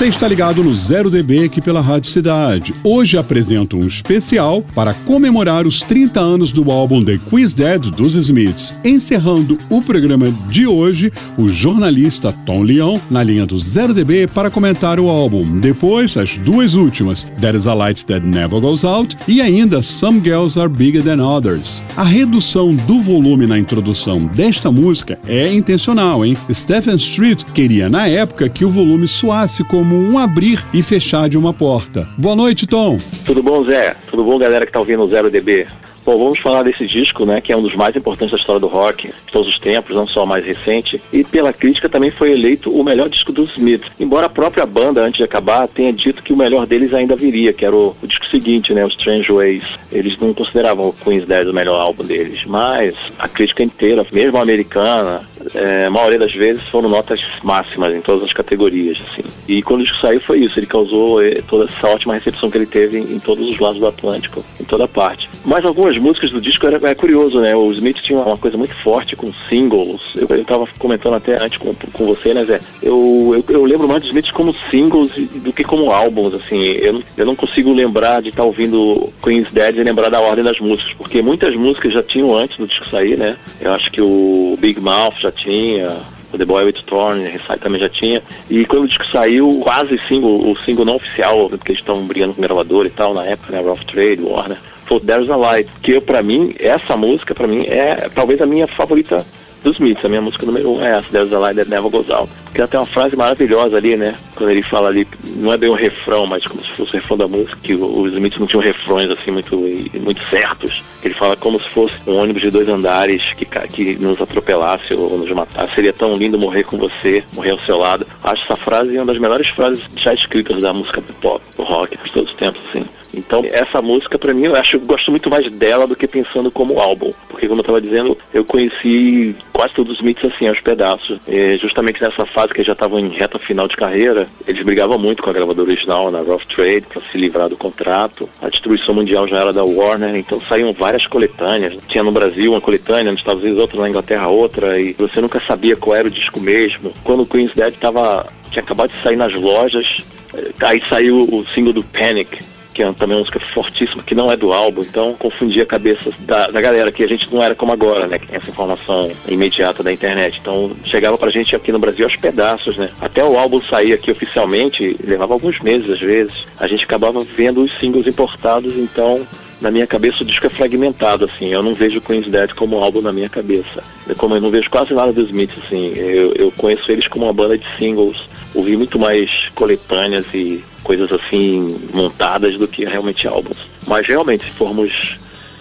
Você 0.00 0.08
está 0.08 0.26
ligado 0.26 0.64
no 0.64 0.74
Zero 0.74 1.10
DB 1.10 1.44
aqui 1.44 1.60
pela 1.60 1.82
Rádio 1.82 2.10
Cidade. 2.10 2.72
Hoje 2.82 3.18
apresento 3.18 3.76
um 3.76 3.86
especial 3.86 4.64
para 4.74 4.94
comemorar 4.94 5.66
os 5.66 5.82
30 5.82 6.18
anos 6.18 6.52
do 6.52 6.70
álbum 6.70 7.04
The 7.04 7.18
Quiz 7.28 7.52
Dead 7.52 7.90
dos 7.90 8.14
Smiths. 8.14 8.74
Encerrando 8.82 9.58
o 9.68 9.82
programa 9.82 10.32
de 10.48 10.66
hoje, 10.66 11.12
o 11.36 11.50
jornalista 11.50 12.32
Tom 12.46 12.62
Leão 12.62 12.98
na 13.10 13.22
linha 13.22 13.44
do 13.44 13.58
Zero 13.58 13.92
DB 13.92 14.26
para 14.26 14.50
comentar 14.50 14.98
o 14.98 15.06
álbum. 15.06 15.60
Depois, 15.60 16.16
as 16.16 16.38
duas 16.38 16.74
últimas, 16.74 17.28
There 17.38 17.54
is 17.54 17.66
a 17.66 17.74
Light 17.74 18.06
That 18.06 18.24
Never 18.24 18.58
Goes 18.58 18.86
Out 18.86 19.18
e 19.28 19.42
ainda 19.42 19.82
Some 19.82 20.22
Girls 20.24 20.58
Are 20.58 20.70
Bigger 20.70 21.02
Than 21.02 21.22
Others. 21.22 21.84
A 21.94 22.04
redução 22.04 22.74
do 22.74 23.02
volume 23.02 23.46
na 23.46 23.58
introdução 23.58 24.24
desta 24.24 24.72
música 24.72 25.18
é 25.26 25.52
intencional, 25.52 26.24
hein? 26.24 26.38
Stephen 26.50 26.96
Street 26.96 27.44
queria 27.52 27.90
na 27.90 28.08
época 28.08 28.48
que 28.48 28.64
o 28.64 28.70
volume 28.70 29.06
soasse 29.06 29.62
como 29.62 29.89
um 29.94 30.18
abrir 30.18 30.64
e 30.72 30.82
fechar 30.82 31.28
de 31.28 31.38
uma 31.38 31.52
porta. 31.52 32.08
Boa 32.16 32.36
noite, 32.36 32.66
Tom. 32.66 32.96
Tudo 33.24 33.42
bom, 33.42 33.64
Zé? 33.64 33.94
Tudo 34.10 34.24
bom, 34.24 34.38
galera 34.38 34.66
que 34.66 34.72
tá 34.72 34.78
ouvindo 34.78 35.02
o 35.02 35.10
Zero 35.10 35.30
DB? 35.30 35.66
Bom, 36.04 36.18
vamos 36.18 36.38
falar 36.38 36.62
desse 36.62 36.86
disco, 36.86 37.26
né, 37.26 37.40
que 37.40 37.52
é 37.52 37.56
um 37.56 37.62
dos 37.62 37.74
mais 37.74 37.94
importantes 37.94 38.32
da 38.32 38.38
história 38.38 38.58
do 38.58 38.66
rock 38.66 39.08
de 39.08 39.32
todos 39.32 39.48
os 39.48 39.58
tempos, 39.58 39.96
não 39.96 40.06
só 40.06 40.24
o 40.24 40.26
mais 40.26 40.44
recente, 40.44 41.00
e 41.12 41.22
pela 41.22 41.52
crítica 41.52 41.88
também 41.88 42.10
foi 42.10 42.32
eleito 42.32 42.70
o 42.70 42.82
melhor 42.82 43.08
disco 43.08 43.32
dos 43.32 43.54
Smiths. 43.56 43.90
Embora 44.00 44.26
a 44.26 44.30
própria 44.30 44.64
banda, 44.64 45.02
antes 45.02 45.18
de 45.18 45.24
acabar, 45.24 45.68
tenha 45.68 45.92
dito 45.92 46.22
que 46.22 46.32
o 46.32 46.36
melhor 46.36 46.66
deles 46.66 46.94
ainda 46.94 47.14
viria, 47.14 47.52
que 47.52 47.64
era 47.64 47.76
o, 47.76 47.94
o 48.02 48.06
disco 48.06 48.26
seguinte, 48.26 48.72
né, 48.72 48.84
o 48.84 48.88
Strange 48.88 49.30
Ways. 49.30 49.66
Eles 49.92 50.18
não 50.18 50.32
consideravam 50.32 50.88
o 50.88 50.92
Queen's 50.92 51.26
Dead 51.26 51.46
o 51.46 51.52
melhor 51.52 51.78
álbum 51.78 52.02
deles, 52.02 52.44
mas 52.46 52.94
a 53.18 53.28
crítica 53.28 53.62
inteira, 53.62 54.06
mesmo 54.10 54.38
a 54.38 54.42
americana, 54.42 55.28
é, 55.54 55.86
a 55.86 55.90
maioria 55.90 56.18
das 56.18 56.32
vezes 56.32 56.62
foram 56.68 56.88
notas 56.88 57.20
máximas 57.42 57.94
em 57.94 58.00
todas 58.00 58.24
as 58.24 58.32
categorias, 58.32 58.98
assim. 59.10 59.24
E 59.48 59.62
quando 59.62 59.80
o 59.80 59.84
disco 59.84 60.00
saiu 60.00 60.20
foi 60.20 60.40
isso, 60.40 60.58
ele 60.58 60.66
causou 60.66 61.22
eh, 61.22 61.42
toda 61.48 61.64
essa 61.64 61.88
ótima 61.88 62.14
recepção 62.14 62.50
que 62.50 62.58
ele 62.58 62.66
teve 62.66 62.98
em, 62.98 63.14
em 63.14 63.18
todos 63.18 63.48
os 63.48 63.58
lados 63.58 63.80
do 63.80 63.86
Atlântico, 63.86 64.44
em 64.60 64.64
toda 64.64 64.86
parte. 64.86 65.28
Mas 65.44 65.64
algumas 65.64 65.96
músicas 65.96 66.30
do 66.30 66.40
disco 66.40 66.66
era, 66.66 66.88
é 66.88 66.94
curioso, 66.94 67.40
né? 67.40 67.54
O 67.56 67.72
Smith 67.72 67.98
tinha 67.98 68.18
uma 68.18 68.36
coisa 68.36 68.56
muito 68.56 68.74
forte 68.76 69.16
com 69.16 69.32
singles. 69.48 70.14
Eu, 70.16 70.36
eu 70.36 70.44
tava 70.44 70.68
comentando 70.78 71.14
até 71.14 71.42
antes 71.42 71.58
com, 71.58 71.74
com 71.74 72.06
você, 72.06 72.34
né, 72.34 72.44
Zé? 72.44 72.60
Eu, 72.82 73.32
eu, 73.48 73.54
eu 73.54 73.64
lembro 73.64 73.88
mais 73.88 74.00
dos 74.00 74.10
Smith 74.10 74.30
como 74.32 74.54
singles 74.70 75.10
do 75.16 75.52
que 75.52 75.64
como 75.64 75.90
álbuns, 75.90 76.34
assim. 76.34 76.62
Eu, 76.62 77.02
eu 77.16 77.26
não 77.26 77.34
consigo 77.34 77.72
lembrar 77.72 78.22
de 78.22 78.28
estar 78.28 78.42
tá 78.42 78.46
ouvindo 78.46 79.12
Queen's 79.22 79.50
Dead 79.50 79.76
e 79.76 79.82
lembrar 79.82 80.10
da 80.10 80.20
ordem 80.20 80.44
das 80.44 80.58
músicas, 80.60 80.92
porque 80.94 81.22
muitas 81.22 81.54
músicas 81.54 81.92
já 81.92 82.02
tinham 82.02 82.36
antes 82.36 82.56
do 82.58 82.66
disco 82.66 82.88
sair, 82.88 83.16
né? 83.16 83.36
Eu 83.60 83.72
acho 83.72 83.90
que 83.90 84.00
o 84.00 84.56
Big 84.60 84.80
Mouth 84.80 85.14
já 85.18 85.29
tinha, 85.32 85.88
o 86.32 86.38
The 86.38 86.44
Boy 86.44 86.64
With 86.64 86.82
Thorn, 86.86 87.38
também 87.60 87.80
já 87.80 87.88
tinha. 87.88 88.22
E 88.48 88.64
quando 88.64 88.84
o 88.84 88.88
disco 88.88 89.06
saiu, 89.06 89.60
quase 89.62 89.98
single, 90.08 90.50
o 90.50 90.56
single 90.64 90.84
não 90.84 90.96
oficial, 90.96 91.48
porque 91.48 91.72
eles 91.72 91.80
estão 91.80 92.04
brigando 92.06 92.34
com 92.34 92.40
o 92.40 92.42
gravador 92.42 92.86
e 92.86 92.90
tal, 92.90 93.14
na 93.14 93.24
época, 93.24 93.52
né, 93.52 93.60
Rough 93.60 93.84
Trade, 93.84 94.22
Warner, 94.22 94.58
foi 94.86 95.00
There's 95.00 95.30
a 95.30 95.36
Light, 95.36 95.70
que 95.82 96.00
para 96.00 96.22
mim, 96.22 96.54
essa 96.58 96.96
música, 96.96 97.34
para 97.34 97.46
mim, 97.46 97.64
é 97.66 98.08
talvez 98.14 98.40
a 98.40 98.46
minha 98.46 98.66
favorita 98.66 99.24
dos 99.62 99.76
Smiths. 99.76 100.04
A 100.04 100.08
minha 100.08 100.20
música 100.20 100.46
número 100.46 100.70
um 100.72 100.84
é 100.84 100.98
essa, 100.98 101.10
There's 101.10 101.32
a 101.32 101.38
Light 101.38 101.56
That 101.56 101.70
Never 101.70 101.90
Goes 101.90 102.10
Out. 102.10 102.30
Porque 102.44 102.60
ela 102.60 102.68
tem 102.68 102.80
uma 102.80 102.86
frase 102.86 103.16
maravilhosa 103.16 103.76
ali, 103.76 103.96
né? 103.96 104.16
Quando 104.34 104.50
ele 104.50 104.62
fala 104.62 104.88
ali, 104.88 105.06
não 105.36 105.52
é 105.52 105.56
bem 105.56 105.70
um 105.70 105.74
refrão, 105.74 106.26
mas 106.26 106.44
como 106.44 106.62
se 106.62 106.70
fosse 106.72 106.90
o 106.90 106.94
refrão 106.94 107.16
da 107.16 107.28
música, 107.28 107.56
que 107.62 107.74
os 107.74 108.12
Smiths 108.12 108.40
não 108.40 108.46
tinham 108.46 108.62
refrões 108.62 109.10
assim 109.10 109.30
muito, 109.30 109.56
muito 109.56 110.22
certos. 110.28 110.82
Ele 111.02 111.14
fala 111.14 111.36
como 111.36 111.60
se 111.60 111.68
fosse 111.70 111.94
um 112.06 112.16
ônibus 112.16 112.42
de 112.42 112.50
dois 112.50 112.68
andares 112.68 113.22
que, 113.34 113.46
que 113.46 113.96
nos 113.96 114.20
atropelasse 114.20 114.94
ou 114.94 115.16
nos 115.16 115.30
matasse. 115.30 115.74
Seria 115.74 115.92
tão 115.92 116.16
lindo 116.16 116.38
morrer 116.38 116.64
com 116.64 116.76
você, 116.76 117.22
morrer 117.34 117.50
ao 117.50 117.60
seu 117.60 117.78
lado. 117.78 118.06
Acho 118.22 118.42
essa 118.44 118.56
frase 118.56 118.96
uma 118.96 119.06
das 119.06 119.18
melhores 119.18 119.48
frases 119.48 119.84
já 119.96 120.12
escritas 120.12 120.60
da 120.60 120.72
música 120.72 121.02
pop, 121.20 121.42
do 121.56 121.62
rock, 121.62 121.96
de 122.02 122.12
todos 122.12 122.30
os 122.30 122.36
tempos, 122.36 122.60
assim. 122.68 122.84
Então, 123.12 123.42
essa 123.44 123.82
música, 123.82 124.18
para 124.18 124.34
mim, 124.34 124.44
eu 124.44 124.56
acho 124.56 124.76
eu 124.76 124.80
gosto 124.80 125.10
muito 125.10 125.28
mais 125.28 125.50
dela 125.50 125.86
do 125.86 125.96
que 125.96 126.06
pensando 126.06 126.50
como 126.50 126.78
álbum. 126.78 127.12
Porque, 127.28 127.48
como 127.48 127.60
eu 127.60 127.62
estava 127.62 127.80
dizendo, 127.80 128.16
eu 128.32 128.44
conheci 128.44 129.34
quase 129.52 129.74
todos 129.74 129.92
os 129.92 129.98
Smiths 129.98 130.32
assim, 130.32 130.48
aos 130.48 130.60
pedaços. 130.60 131.18
E 131.28 131.56
justamente 131.58 132.00
nessa 132.00 132.24
fase 132.26 132.52
que 132.52 132.62
já 132.62 132.72
estavam 132.72 132.98
em 132.98 133.08
reta 133.08 133.38
final 133.38 133.66
de 133.66 133.76
carreira, 133.76 134.26
eles 134.46 134.62
brigavam 134.62 134.98
muito 134.98 135.22
com 135.22 135.30
a 135.30 135.32
gravadora 135.32 135.68
original, 135.68 136.10
na 136.10 136.20
Rough 136.20 136.44
Trade, 136.54 136.86
para 136.88 137.02
se 137.02 137.18
livrar 137.18 137.48
do 137.48 137.56
contrato. 137.56 138.28
A 138.40 138.48
distribuição 138.48 138.94
mundial 138.94 139.26
já 139.26 139.40
era 139.40 139.52
da 139.52 139.64
Warner, 139.64 140.16
então 140.16 140.40
saíam 140.40 140.72
várias 140.72 141.06
coletâneas. 141.06 141.76
Tinha 141.88 142.04
no 142.04 142.12
Brasil 142.12 142.52
uma 142.52 142.60
coletânea, 142.60 143.10
nos 143.10 143.20
Estados 143.20 143.42
Unidos 143.42 143.60
outra, 143.60 143.80
na 143.80 143.88
Inglaterra 143.88 144.28
outra, 144.28 144.80
e 144.80 144.94
você 144.94 145.20
nunca 145.20 145.40
sabia 145.40 145.76
qual 145.76 145.96
era 145.96 146.08
o 146.08 146.10
disco 146.10 146.40
mesmo. 146.40 146.92
Quando 147.04 147.22
o 147.22 147.26
Queen's 147.26 147.52
Dead 147.54 147.74
tava, 147.74 148.26
tinha 148.50 148.62
acabado 148.62 148.90
de 148.90 149.02
sair 149.02 149.16
nas 149.16 149.34
lojas, 149.34 149.86
eh, 150.34 150.50
aí 150.62 150.82
saiu 150.88 151.18
o 151.18 151.44
single 151.54 151.72
do 151.72 151.84
Panic, 151.84 152.38
que 152.72 152.82
é 152.82 152.92
também 152.92 153.16
uma 153.16 153.20
música 153.20 153.40
fortíssima, 153.52 154.02
que 154.02 154.14
não 154.14 154.30
é 154.30 154.36
do 154.36 154.52
álbum, 154.52 154.82
então 154.82 155.14
confundia 155.14 155.62
a 155.62 155.66
cabeça 155.66 156.12
da, 156.20 156.46
da 156.48 156.60
galera, 156.60 156.92
que 156.92 157.02
a 157.02 157.08
gente 157.08 157.32
não 157.32 157.42
era 157.42 157.54
como 157.54 157.72
agora, 157.72 158.06
né? 158.06 158.18
Que 158.18 158.26
tem 158.26 158.36
essa 158.36 158.50
informação 158.50 159.10
imediata 159.28 159.82
da 159.82 159.92
internet. 159.92 160.38
Então 160.40 160.72
chegava 160.84 161.18
pra 161.18 161.30
gente 161.30 161.54
aqui 161.54 161.72
no 161.72 161.78
Brasil 161.78 162.04
aos 162.04 162.16
pedaços, 162.16 162.76
né? 162.76 162.90
Até 163.00 163.24
o 163.24 163.38
álbum 163.38 163.60
sair 163.62 163.92
aqui 163.92 164.10
oficialmente, 164.10 164.96
levava 165.02 165.34
alguns 165.34 165.60
meses 165.60 165.90
às 165.90 166.00
vezes. 166.00 166.46
A 166.58 166.66
gente 166.66 166.84
acabava 166.84 167.22
vendo 167.24 167.62
os 167.62 167.78
singles 167.78 168.06
importados, 168.06 168.76
então 168.76 169.26
na 169.60 169.70
minha 169.70 169.86
cabeça 169.86 170.22
o 170.22 170.26
disco 170.26 170.46
é 170.46 170.50
fragmentado, 170.50 171.26
assim. 171.26 171.48
Eu 171.48 171.62
não 171.62 171.74
vejo 171.74 172.00
Queen's 172.00 172.28
Dead 172.28 172.52
como 172.54 172.82
álbum 172.82 173.02
na 173.02 173.12
minha 173.12 173.28
cabeça. 173.28 173.84
Como 174.16 174.34
eu 174.34 174.40
não 174.40 174.50
vejo 174.50 174.70
quase 174.70 174.94
nada 174.94 175.12
dos 175.12 175.28
Smiths, 175.28 175.58
assim. 175.64 175.92
Eu, 175.94 176.32
eu 176.34 176.52
conheço 176.52 176.90
eles 176.90 177.06
como 177.06 177.26
uma 177.26 177.32
banda 177.32 177.58
de 177.58 177.66
singles. 177.78 178.16
Ouvi 178.54 178.76
muito 178.76 178.98
mais 178.98 179.48
coletâneas 179.54 180.26
e 180.34 180.64
coisas 180.82 181.12
assim 181.12 181.80
montadas 181.92 182.58
do 182.58 182.66
que 182.66 182.84
realmente 182.84 183.28
álbuns. 183.28 183.58
Mas 183.86 184.06
realmente, 184.06 184.44
se 184.44 184.50
formos 184.50 185.18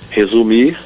resumir, 0.10 0.78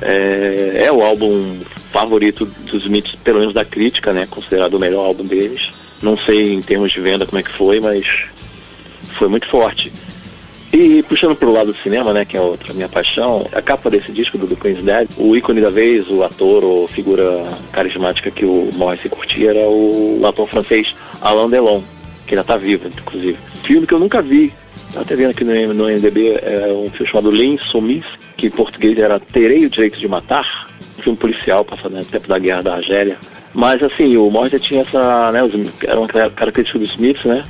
é, 0.00 0.82
é 0.86 0.92
o 0.92 1.02
álbum 1.02 1.60
favorito 1.92 2.44
dos 2.44 2.82
Smiths, 2.84 3.14
pelo 3.16 3.40
menos 3.40 3.54
da 3.54 3.64
crítica, 3.64 4.12
né? 4.12 4.26
Considerado 4.28 4.74
o 4.74 4.80
melhor 4.80 5.06
álbum 5.06 5.24
deles. 5.24 5.70
Não 6.02 6.16
sei 6.16 6.54
em 6.54 6.60
termos 6.60 6.90
de 6.90 7.00
venda 7.00 7.26
como 7.26 7.38
é 7.38 7.42
que 7.42 7.52
foi, 7.52 7.78
mas 7.78 8.06
foi 9.18 9.28
muito 9.28 9.46
forte. 9.46 9.92
E 10.72 11.02
puxando 11.02 11.36
pro 11.36 11.52
lado 11.52 11.70
do 11.70 11.78
cinema, 11.80 12.14
né, 12.14 12.24
que 12.24 12.34
é 12.34 12.40
outra 12.40 12.72
minha 12.72 12.88
paixão, 12.88 13.46
a 13.52 13.60
capa 13.60 13.90
desse 13.90 14.10
disco 14.10 14.38
do 14.38 14.56
Queen's 14.56 14.82
Dead, 14.82 15.06
o 15.18 15.36
ícone 15.36 15.60
da 15.60 15.68
vez, 15.68 16.08
o 16.08 16.24
ator 16.24 16.64
ou 16.64 16.88
figura 16.88 17.50
carismática 17.72 18.30
que 18.30 18.46
o 18.46 18.70
Morrissey 18.74 19.10
curtia 19.10 19.50
era 19.50 19.68
o 19.68 20.22
ator 20.24 20.48
francês 20.48 20.94
Alain 21.20 21.50
Delon, 21.50 21.82
que 22.26 22.34
ainda 22.34 22.42
tá 22.42 22.56
vivo, 22.56 22.88
inclusive. 22.88 23.36
Filme 23.56 23.86
que 23.86 23.92
eu 23.92 23.98
nunca 23.98 24.22
vi, 24.22 24.50
tá 24.94 25.02
até 25.02 25.14
vendo 25.14 25.32
aqui 25.32 25.44
no, 25.44 25.74
no 25.74 25.84
MDB, 25.84 26.38
é 26.40 26.72
um 26.72 26.88
filme 26.90 27.06
chamado 27.06 27.30
L'Insoumise, 27.30 28.06
que 28.38 28.46
em 28.46 28.50
português 28.50 28.96
era 28.98 29.20
Terei 29.20 29.66
o 29.66 29.70
Direito 29.70 29.98
de 29.98 30.08
Matar, 30.08 30.70
um 30.98 31.02
filme 31.02 31.18
policial 31.18 31.66
passado 31.66 31.94
no 31.94 32.02
tempo 32.02 32.26
da 32.26 32.38
guerra 32.38 32.62
da 32.62 32.74
Argélia. 32.76 33.18
Mas 33.52 33.82
assim, 33.82 34.16
o 34.16 34.30
Morrissey 34.30 34.58
tinha 34.58 34.80
essa, 34.80 35.30
né, 35.32 35.40
era 35.86 36.00
uma 36.00 36.08
característica 36.08 36.78
dos 36.78 36.92
Smiths, 36.92 37.26
né? 37.26 37.44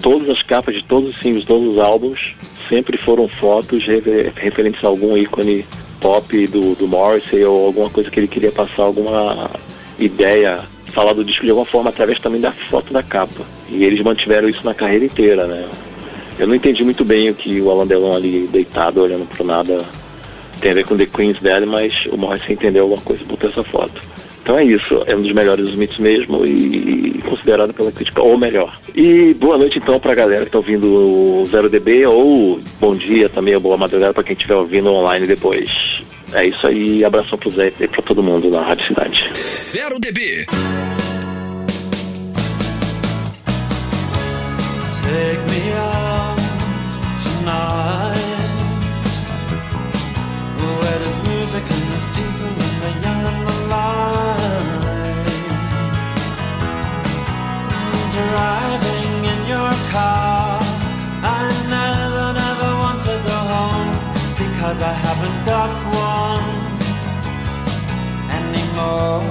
Todas 0.00 0.28
as 0.28 0.42
capas 0.42 0.74
de 0.74 0.84
todos 0.84 1.10
os 1.10 1.20
singles, 1.20 1.44
todos 1.44 1.68
os 1.68 1.78
álbuns, 1.78 2.34
sempre 2.68 2.96
foram 2.96 3.28
fotos 3.28 3.84
refer 3.84 4.32
referentes 4.36 4.84
a 4.84 4.88
algum 4.88 5.16
ícone 5.16 5.64
pop 6.00 6.46
do, 6.46 6.74
do 6.74 6.86
Morrissey 6.86 7.44
ou 7.44 7.66
alguma 7.66 7.90
coisa 7.90 8.10
que 8.10 8.20
ele 8.20 8.28
queria 8.28 8.52
passar, 8.52 8.82
alguma 8.82 9.50
ideia, 9.98 10.64
falar 10.88 11.12
do 11.12 11.24
disco 11.24 11.44
de 11.44 11.50
alguma 11.50 11.66
forma 11.66 11.90
através 11.90 12.20
também 12.20 12.40
da 12.40 12.52
foto 12.52 12.92
da 12.92 13.02
capa. 13.02 13.44
E 13.68 13.84
eles 13.84 14.00
mantiveram 14.02 14.48
isso 14.48 14.64
na 14.64 14.74
carreira 14.74 15.04
inteira, 15.04 15.46
né? 15.46 15.68
Eu 16.38 16.46
não 16.46 16.54
entendi 16.54 16.84
muito 16.84 17.04
bem 17.04 17.30
o 17.30 17.34
que 17.34 17.60
o 17.60 17.70
Alan 17.70 17.86
Delon 17.86 18.14
ali 18.14 18.46
deitado, 18.46 19.00
olhando 19.00 19.26
pro 19.26 19.44
nada, 19.44 19.84
tem 20.60 20.70
a 20.70 20.74
ver 20.74 20.84
com 20.84 20.96
The 20.96 21.06
Queen's 21.06 21.40
Dead, 21.40 21.64
mas 21.66 22.06
o 22.06 22.16
Morrissey 22.16 22.52
entendeu 22.52 22.82
alguma 22.82 23.00
coisa 23.00 23.22
e 23.22 23.26
botou 23.26 23.48
essa 23.48 23.62
foto. 23.64 24.00
Então 24.46 24.60
é 24.60 24.64
isso, 24.64 25.02
é 25.08 25.16
um 25.16 25.22
dos 25.22 25.32
melhores 25.32 25.74
mitos 25.74 25.98
mesmo 25.98 26.46
e 26.46 27.20
considerado 27.24 27.74
pela 27.74 27.90
crítica 27.90 28.22
ou 28.22 28.38
melhor. 28.38 28.78
E 28.94 29.34
boa 29.34 29.58
noite 29.58 29.78
então 29.78 29.98
para 29.98 30.12
a 30.12 30.14
galera 30.14 30.42
que 30.42 30.50
está 30.50 30.58
ouvindo 30.58 30.86
o 30.86 31.42
0DB 31.42 32.08
ou 32.08 32.60
bom 32.78 32.94
dia 32.94 33.28
também, 33.28 33.56
ou 33.56 33.60
boa 33.60 33.76
madrugada 33.76 34.14
para 34.14 34.22
quem 34.22 34.34
estiver 34.34 34.54
ouvindo 34.54 34.88
online 34.88 35.26
depois. 35.26 36.00
É 36.32 36.46
isso 36.46 36.64
aí, 36.64 37.04
abração 37.04 37.36
pro 37.36 37.50
Zé 37.50 37.72
e 37.80 37.88
para 37.88 38.02
todo 38.02 38.22
mundo 38.22 38.48
na 38.48 38.62
Rádio 38.62 38.86
Cidade. 38.86 39.30
0DB. 39.32 40.46
Take 45.02 45.40
me 45.50 45.72
out 45.74 46.38
tonight 47.24 48.05
car. 59.96 60.60
I 61.36 61.42
never, 61.76 62.26
never 62.42 62.70
want 62.82 62.98
to 63.08 63.14
go 63.30 63.38
home 63.54 63.90
Because 64.40 64.78
I 64.92 64.94
haven't 65.06 65.40
got 65.52 65.70
one 66.10 66.48
anymore. 68.40 69.24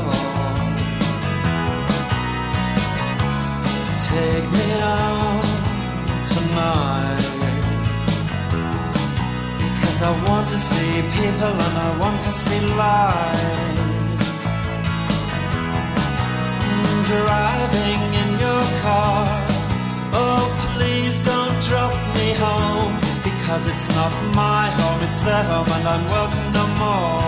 Take 4.09 4.47
me 4.57 4.67
out 4.97 5.47
tonight 6.33 7.25
Because 9.65 9.99
I 10.09 10.11
want 10.27 10.45
to 10.53 10.57
see 10.69 10.91
people 11.17 11.53
and 11.65 11.75
I 11.87 11.89
want 12.03 12.17
to 12.27 12.31
see 12.43 12.61
life. 12.85 13.83
Mm, 16.69 16.97
driving 17.11 18.03
in 18.21 18.29
your 18.43 18.63
car. 18.83 19.45
Oh 20.17 20.54
please 20.95 21.19
don't 21.25 21.57
drop 21.69 21.93
me 22.15 22.27
home 22.45 22.93
Because 23.23 23.63
it's 23.71 23.87
not 23.97 24.13
my 24.33 24.65
home, 24.79 24.99
it's 25.07 25.19
their 25.27 25.43
home 25.51 25.69
and 25.75 25.85
I'm 25.93 26.05
welcome 26.15 26.47
no 26.59 26.65
more. 26.81 27.21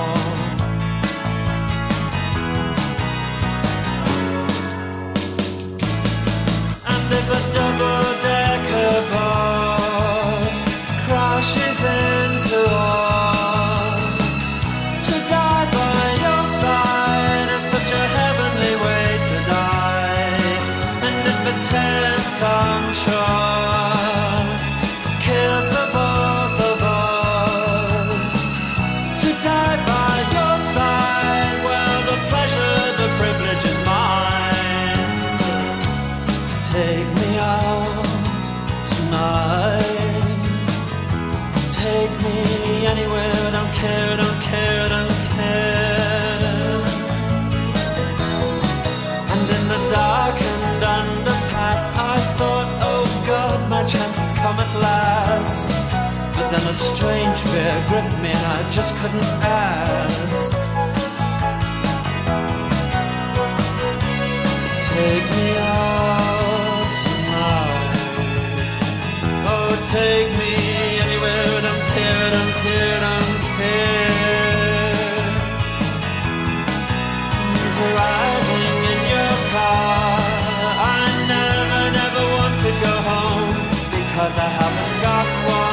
And 6.91 7.05
if 7.19 7.27
a 7.37 7.41
double-decker 7.57 9.26
strange 56.77 57.37
fear 57.37 57.75
gripped 57.89 58.17
me, 58.21 58.29
and 58.29 58.45
I 58.57 58.61
just 58.69 58.95
couldn't 58.97 59.29
ask. 59.41 60.51
Take 64.93 65.25
me 65.37 65.47
out 65.57 66.89
tonight. 67.03 67.97
Oh, 69.49 69.69
take 69.91 70.29
me 70.41 70.53
anywhere. 71.05 71.47
Don't 71.67 71.85
care, 71.93 72.25
don't 72.35 72.53
care, 72.63 72.97
don't 73.07 73.41
care. 73.57 73.97
Driving 77.77 78.81
in 78.93 79.01
your 79.13 79.35
car, 79.53 80.17
I 80.97 81.03
never, 81.33 81.83
never 81.99 82.23
want 82.35 82.55
to 82.65 82.71
go 82.85 82.93
home 83.11 83.53
because 83.97 84.35
I 84.37 84.49
haven't 84.59 84.95
got 85.01 85.27
one 85.49 85.66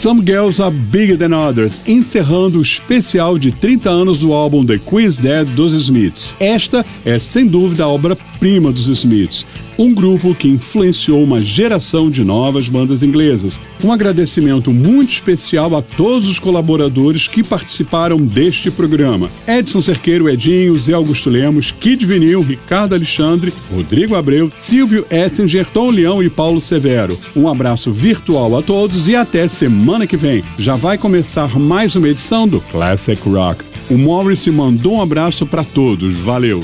Some 0.00 0.24
Girls 0.24 0.62
Are 0.62 0.70
Bigger 0.70 1.18
Than 1.18 1.34
Others, 1.34 1.82
encerrando 1.86 2.58
o 2.58 2.62
especial 2.62 3.38
de 3.38 3.52
30 3.52 3.90
anos 3.90 4.20
do 4.20 4.32
álbum 4.32 4.64
The 4.64 4.78
Queen's 4.78 5.18
Dead 5.18 5.46
dos 5.48 5.74
Smiths. 5.74 6.34
Esta 6.40 6.86
é, 7.04 7.18
sem 7.18 7.46
dúvida, 7.46 7.84
a 7.84 7.88
obra-prima 7.88 8.72
dos 8.72 8.88
Smiths, 8.88 9.44
um 9.80 9.94
grupo 9.94 10.34
que 10.34 10.46
influenciou 10.46 11.24
uma 11.24 11.40
geração 11.40 12.10
de 12.10 12.22
novas 12.22 12.68
bandas 12.68 13.02
inglesas. 13.02 13.58
Um 13.82 13.90
agradecimento 13.90 14.70
muito 14.70 15.10
especial 15.10 15.74
a 15.74 15.80
todos 15.80 16.28
os 16.28 16.38
colaboradores 16.38 17.26
que 17.26 17.42
participaram 17.42 18.18
deste 18.20 18.70
programa: 18.70 19.30
Edson 19.48 19.80
Cerqueiro, 19.80 20.28
Edinho, 20.28 20.78
Zé 20.78 20.92
Augusto 20.92 21.30
Lemos, 21.30 21.72
Kid 21.72 22.04
Vinil, 22.04 22.42
Ricardo 22.42 22.94
Alexandre, 22.94 23.54
Rodrigo 23.72 24.14
Abreu, 24.14 24.52
Silvio 24.54 25.06
Essinger, 25.10 25.70
Tom 25.70 25.88
Leão 25.88 26.22
e 26.22 26.28
Paulo 26.28 26.60
Severo. 26.60 27.18
Um 27.34 27.48
abraço 27.48 27.90
virtual 27.90 28.58
a 28.58 28.62
todos 28.62 29.08
e 29.08 29.16
até 29.16 29.48
semana 29.48 30.06
que 30.06 30.16
vem. 30.16 30.44
Já 30.58 30.74
vai 30.74 30.98
começar 30.98 31.58
mais 31.58 31.96
uma 31.96 32.08
edição 32.08 32.46
do 32.46 32.60
Classic 32.60 33.20
Rock. 33.26 33.64
O 33.90 33.96
Morris 33.96 34.46
mandou 34.48 34.96
um 34.96 35.02
abraço 35.02 35.46
para 35.46 35.64
todos. 35.64 36.12
Valeu! 36.18 36.62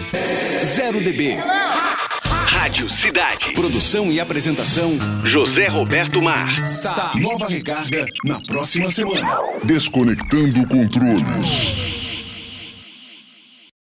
Zero 0.62 1.00
DB. 1.00 1.65
Rádio 2.76 2.90
Cidade. 2.90 3.52
Produção 3.54 4.12
e 4.12 4.20
apresentação: 4.20 4.98
José 5.24 5.66
Roberto 5.66 6.20
Mar. 6.20 6.62
Nova 7.14 7.48
recarga 7.48 8.04
na 8.22 8.38
próxima 8.42 8.90
semana. 8.90 9.38
Desconectando 9.64 10.68
controles. 10.68 11.85